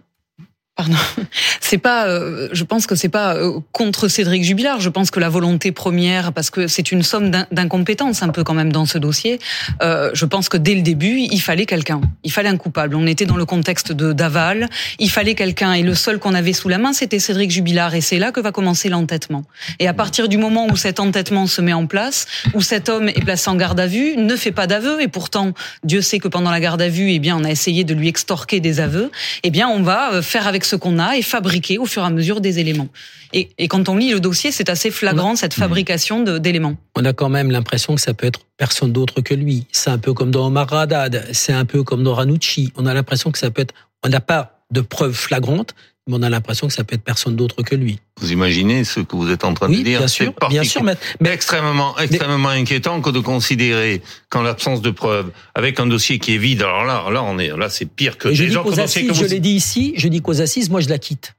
Pardon. 0.78 0.94
C'est 1.60 1.76
pas, 1.76 2.06
euh, 2.06 2.48
je 2.52 2.64
pense 2.64 2.86
que 2.86 2.94
c'est 2.94 3.10
pas 3.10 3.34
euh, 3.34 3.58
contre 3.72 4.08
Cédric 4.08 4.42
Jubilard. 4.42 4.80
Je 4.80 4.88
pense 4.88 5.10
que 5.10 5.20
la 5.20 5.28
volonté 5.28 5.70
première, 5.70 6.32
parce 6.32 6.48
que 6.48 6.66
c'est 6.66 6.92
une 6.92 7.02
somme 7.02 7.30
d'in- 7.30 7.46
d'incompétence 7.52 8.22
un 8.22 8.30
peu 8.30 8.42
quand 8.42 8.54
même 8.54 8.72
dans 8.72 8.86
ce 8.86 8.96
dossier. 8.96 9.38
euh, 9.82 10.10
je 10.14 10.24
pense 10.24 10.48
que 10.48 10.56
dès 10.56 10.74
le 10.74 10.80
début, 10.80 11.18
il 11.18 11.40
fallait 11.42 11.66
quelqu'un. 11.66 12.00
Il 12.24 12.32
fallait 12.32 12.48
un 12.48 12.56
coupable. 12.56 12.94
On 12.96 13.06
était 13.06 13.26
dans 13.26 13.36
le 13.36 13.44
contexte 13.44 13.92
de 13.92 14.14
d'aval. 14.14 14.68
Il 14.98 15.10
fallait 15.10 15.34
quelqu'un 15.34 15.74
et 15.74 15.82
le 15.82 15.94
seul 15.94 16.18
qu'on 16.18 16.32
avait 16.32 16.54
sous 16.54 16.68
la 16.70 16.78
main, 16.78 16.94
c'était 16.94 17.18
Cédric 17.18 17.50
Jubilard. 17.50 17.94
Et 17.94 18.00
c'est 18.00 18.18
là 18.18 18.30
que 18.32 18.40
va 18.40 18.50
commencer 18.52 18.88
l'entêtement. 18.88 19.42
Et 19.80 19.88
à 19.88 19.92
partir 19.94 20.28
du 20.28 20.38
moment 20.38 20.68
où 20.70 20.76
cet 20.76 21.00
entêtement 21.00 21.46
se 21.48 21.60
met 21.60 21.74
en 21.74 21.86
place, 21.86 22.24
où 22.54 22.62
cet 22.62 22.88
homme 22.88 23.08
est 23.10 23.24
placé 23.24 23.50
en 23.50 23.56
garde 23.56 23.80
à 23.80 23.86
vue, 23.88 24.16
ne 24.16 24.36
fait 24.36 24.52
pas 24.52 24.66
d'aveu. 24.68 25.02
Et 25.02 25.08
pourtant, 25.08 25.52
Dieu 25.84 26.00
sait 26.00 26.18
que 26.20 26.28
pendant 26.28 26.50
la 26.52 26.60
garde 26.60 26.80
à 26.80 26.88
vue, 26.88 27.10
eh 27.10 27.18
bien, 27.18 27.36
on 27.36 27.44
a 27.44 27.50
essayé 27.50 27.84
de 27.84 27.92
lui 27.94 28.08
extorquer 28.08 28.60
des 28.60 28.80
aveux. 28.80 29.10
Eh 29.42 29.50
bien, 29.50 29.68
on 29.68 29.82
va 29.82 30.12
euh, 30.14 30.22
faire 30.22 30.46
avec 30.46 30.64
ce 30.68 30.76
qu'on 30.76 30.98
a 30.98 31.16
et 31.16 31.22
fabriquer 31.22 31.78
au 31.78 31.86
fur 31.86 32.02
et 32.02 32.06
à 32.06 32.10
mesure 32.10 32.40
des 32.40 32.58
éléments. 32.58 32.88
Et, 33.32 33.50
et 33.58 33.68
quand 33.68 33.88
on 33.88 33.96
lit 33.96 34.10
le 34.10 34.20
dossier, 34.20 34.52
c'est 34.52 34.70
assez 34.70 34.90
flagrant 34.90 35.36
cette 35.36 35.54
fabrication 35.54 36.22
d'éléments. 36.22 36.76
On 36.96 37.04
a 37.04 37.12
quand 37.12 37.28
même 37.28 37.50
l'impression 37.50 37.94
que 37.94 38.00
ça 38.00 38.14
peut 38.14 38.26
être 38.26 38.40
personne 38.56 38.92
d'autre 38.92 39.20
que 39.20 39.34
lui. 39.34 39.66
C'est 39.72 39.90
un 39.90 39.98
peu 39.98 40.14
comme 40.14 40.30
dans 40.30 40.46
Omar 40.46 40.72
Haddad, 40.72 41.26
c'est 41.32 41.52
un 41.52 41.64
peu 41.64 41.82
comme 41.82 42.02
dans 42.02 42.14
Ranucci. 42.14 42.72
On 42.76 42.86
a 42.86 42.94
l'impression 42.94 43.30
que 43.30 43.38
ça 43.38 43.50
peut 43.50 43.62
être. 43.62 43.74
On 44.04 44.08
n'a 44.08 44.20
pas 44.20 44.57
de 44.70 44.80
preuves 44.80 45.14
flagrantes, 45.14 45.74
mais 46.06 46.16
on 46.16 46.22
a 46.22 46.30
l'impression 46.30 46.66
que 46.66 46.72
ça 46.72 46.84
peut 46.84 46.94
être 46.94 47.02
personne 47.02 47.36
d'autre 47.36 47.62
que 47.62 47.74
lui. 47.74 48.00
Vous 48.20 48.32
imaginez 48.32 48.84
ce 48.84 49.00
que 49.00 49.14
vous 49.14 49.30
êtes 49.30 49.44
en 49.44 49.54
train 49.54 49.68
de 49.68 49.74
dire 49.74 49.98
bien 49.98 50.08
sûr, 50.08 50.32
bien 50.48 50.64
sûr. 50.64 50.82
Mais, 50.82 50.96
Mais 51.20 51.30
extrêmement, 51.30 51.98
extrêmement 51.98 52.48
inquiétant 52.48 53.00
que 53.00 53.10
de 53.10 53.20
considérer 53.20 54.02
qu'en 54.30 54.42
l'absence 54.42 54.80
de 54.80 54.90
preuves, 54.90 55.30
avec 55.54 55.80
un 55.80 55.86
dossier 55.86 56.18
qui 56.18 56.34
est 56.34 56.38
vide, 56.38 56.62
alors 56.62 56.84
là, 56.84 57.10
là, 57.10 57.22
on 57.22 57.38
est, 57.38 57.54
là, 57.56 57.68
c'est 57.68 57.86
pire 57.86 58.18
que 58.18 58.32
je 58.32 58.44
que 58.44 59.12
vous. 59.12 59.14
je 59.14 59.24
l'ai 59.26 59.40
dit 59.40 59.52
ici, 59.52 59.92
je 59.96 60.08
dis 60.08 60.20
qu'aux 60.22 60.40
assises, 60.40 60.70
moi 60.70 60.80
je 60.80 60.88
la 60.88 60.98
quitte 60.98 61.34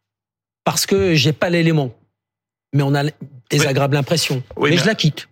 parce 0.63 0.85
que 0.85 1.15
j'ai 1.15 1.33
pas 1.33 1.49
l'élément. 1.49 1.95
Mais 2.75 2.83
on 2.83 2.93
a 2.93 3.03
désagréable 3.49 3.97
impression. 3.97 4.43
Oui, 4.57 4.69
mais, 4.69 4.75
mais- 4.75 4.81
je 4.81 4.87
la 4.87 4.95
quitte. 4.95 5.27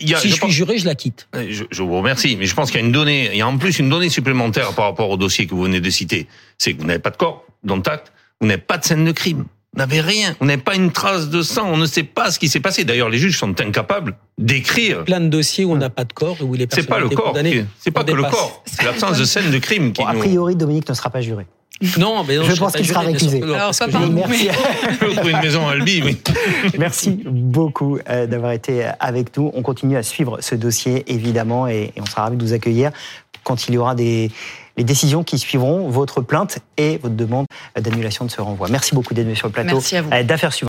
Il 0.00 0.08
y 0.08 0.14
a- 0.14 0.18
si 0.18 0.28
je 0.30 0.34
je 0.34 0.40
pense- 0.40 0.50
suis 0.50 0.56
juré, 0.56 0.78
je 0.78 0.86
la 0.86 0.94
quitte. 0.94 1.28
Je, 1.34 1.64
je 1.70 1.82
vous 1.82 1.96
remercie, 1.98 2.36
mais 2.36 2.46
je 2.46 2.54
pense 2.54 2.70
qu'il 2.70 2.80
y 2.80 2.82
a 2.82 2.86
une 2.86 2.92
donnée, 2.92 3.30
il 3.32 3.38
y 3.38 3.42
a 3.42 3.48
en 3.48 3.58
plus 3.58 3.78
une 3.78 3.88
donnée 3.90 4.08
supplémentaire 4.08 4.72
par 4.74 4.86
rapport 4.86 5.10
au 5.10 5.16
dossier 5.16 5.46
que 5.46 5.54
vous 5.54 5.62
venez 5.64 5.80
de 5.80 5.90
citer. 5.90 6.26
C'est 6.58 6.74
que 6.74 6.80
vous 6.80 6.86
n'avez 6.86 6.98
pas 6.98 7.10
de 7.10 7.16
corps, 7.16 7.44
contact, 7.66 8.12
vous 8.40 8.46
n'avez 8.46 8.60
pas 8.60 8.78
de 8.78 8.84
scène 8.84 9.04
de 9.04 9.12
crime. 9.12 9.44
Vous 9.74 9.80
n'avez 9.80 10.00
rien, 10.00 10.34
vous 10.40 10.46
n'avez 10.46 10.62
pas 10.62 10.74
une 10.74 10.90
trace 10.92 11.28
de 11.28 11.42
sang, 11.42 11.68
on 11.70 11.76
ne 11.76 11.84
sait 11.84 12.02
pas 12.02 12.30
ce 12.30 12.38
qui 12.38 12.48
s'est 12.48 12.58
passé. 12.58 12.84
D'ailleurs, 12.84 13.10
les 13.10 13.18
juges 13.18 13.38
sont 13.38 13.60
incapables 13.60 14.16
d'écrire. 14.38 15.04
Plein 15.04 15.20
de 15.20 15.28
dossiers 15.28 15.64
où 15.66 15.72
on 15.72 15.76
n'a 15.76 15.90
pas 15.90 16.04
de 16.04 16.12
corps 16.14 16.38
et 16.40 16.42
où 16.44 16.54
les 16.54 16.60
C'est 16.62 16.68
personnes 16.68 16.86
pas 16.86 16.96
ont 16.96 17.00
le 17.00 17.08
corps, 17.14 17.36
c'est 17.78 17.90
pas 17.90 18.02
que 18.02 18.12
le 18.12 18.22
corps, 18.22 18.62
c'est 18.64 18.82
l'absence 18.82 19.18
de 19.18 19.24
scène 19.26 19.50
de 19.50 19.58
crime 19.58 19.92
qui 19.92 20.00
Bon, 20.02 20.08
a 20.08 20.14
nous. 20.14 20.20
priori, 20.20 20.56
Dominique 20.56 20.88
ne 20.88 20.94
sera 20.94 21.10
pas 21.10 21.20
juré. 21.20 21.46
Non, 21.96 22.24
mais 22.24 22.36
non, 22.36 22.42
Je 22.42 22.54
pense 22.56 22.72
qu'il 22.72 22.86
sera 22.86 23.00
récusé. 23.00 23.40
Alors, 23.42 23.70
pas 23.76 23.86
que 23.86 23.92
par 23.92 24.02
je- 24.02 24.08
nous, 24.08 24.14
Merci. 24.14 24.48
Je 24.90 24.96
peux 24.98 25.12
trouver 25.14 25.30
une 25.30 25.40
maison 25.40 25.68
à 25.68 25.72
Albi, 25.72 26.02
oui. 26.04 26.18
Merci 26.78 27.22
beaucoup 27.24 27.98
euh, 28.08 28.26
d'avoir 28.26 28.52
été 28.52 28.84
avec 28.98 29.36
nous. 29.36 29.52
On 29.54 29.62
continue 29.62 29.96
à 29.96 30.02
suivre 30.02 30.38
ce 30.40 30.56
dossier, 30.56 31.04
évidemment, 31.06 31.68
et, 31.68 31.92
on 32.00 32.06
sera 32.06 32.22
ravis 32.22 32.36
de 32.36 32.42
vous 32.42 32.52
accueillir 32.52 32.90
quand 33.44 33.68
il 33.68 33.74
y 33.74 33.78
aura 33.78 33.94
des 33.94 34.30
les 34.76 34.84
décisions 34.84 35.24
qui 35.24 35.40
suivront 35.40 35.88
votre 35.88 36.20
plainte 36.20 36.60
et 36.76 36.98
votre 36.98 37.16
demande 37.16 37.46
d'annulation 37.76 38.24
de 38.24 38.30
ce 38.30 38.40
renvoi. 38.40 38.68
Merci 38.70 38.94
beaucoup 38.94 39.12
d'être 39.12 39.24
venu 39.26 39.34
sur 39.34 39.48
le 39.48 39.52
plateau 39.52 39.74
Merci 39.74 39.96
à 39.96 40.02
vous. 40.02 40.10
euh, 40.12 40.22
d'affaires 40.22 40.52
suivantes. 40.52 40.66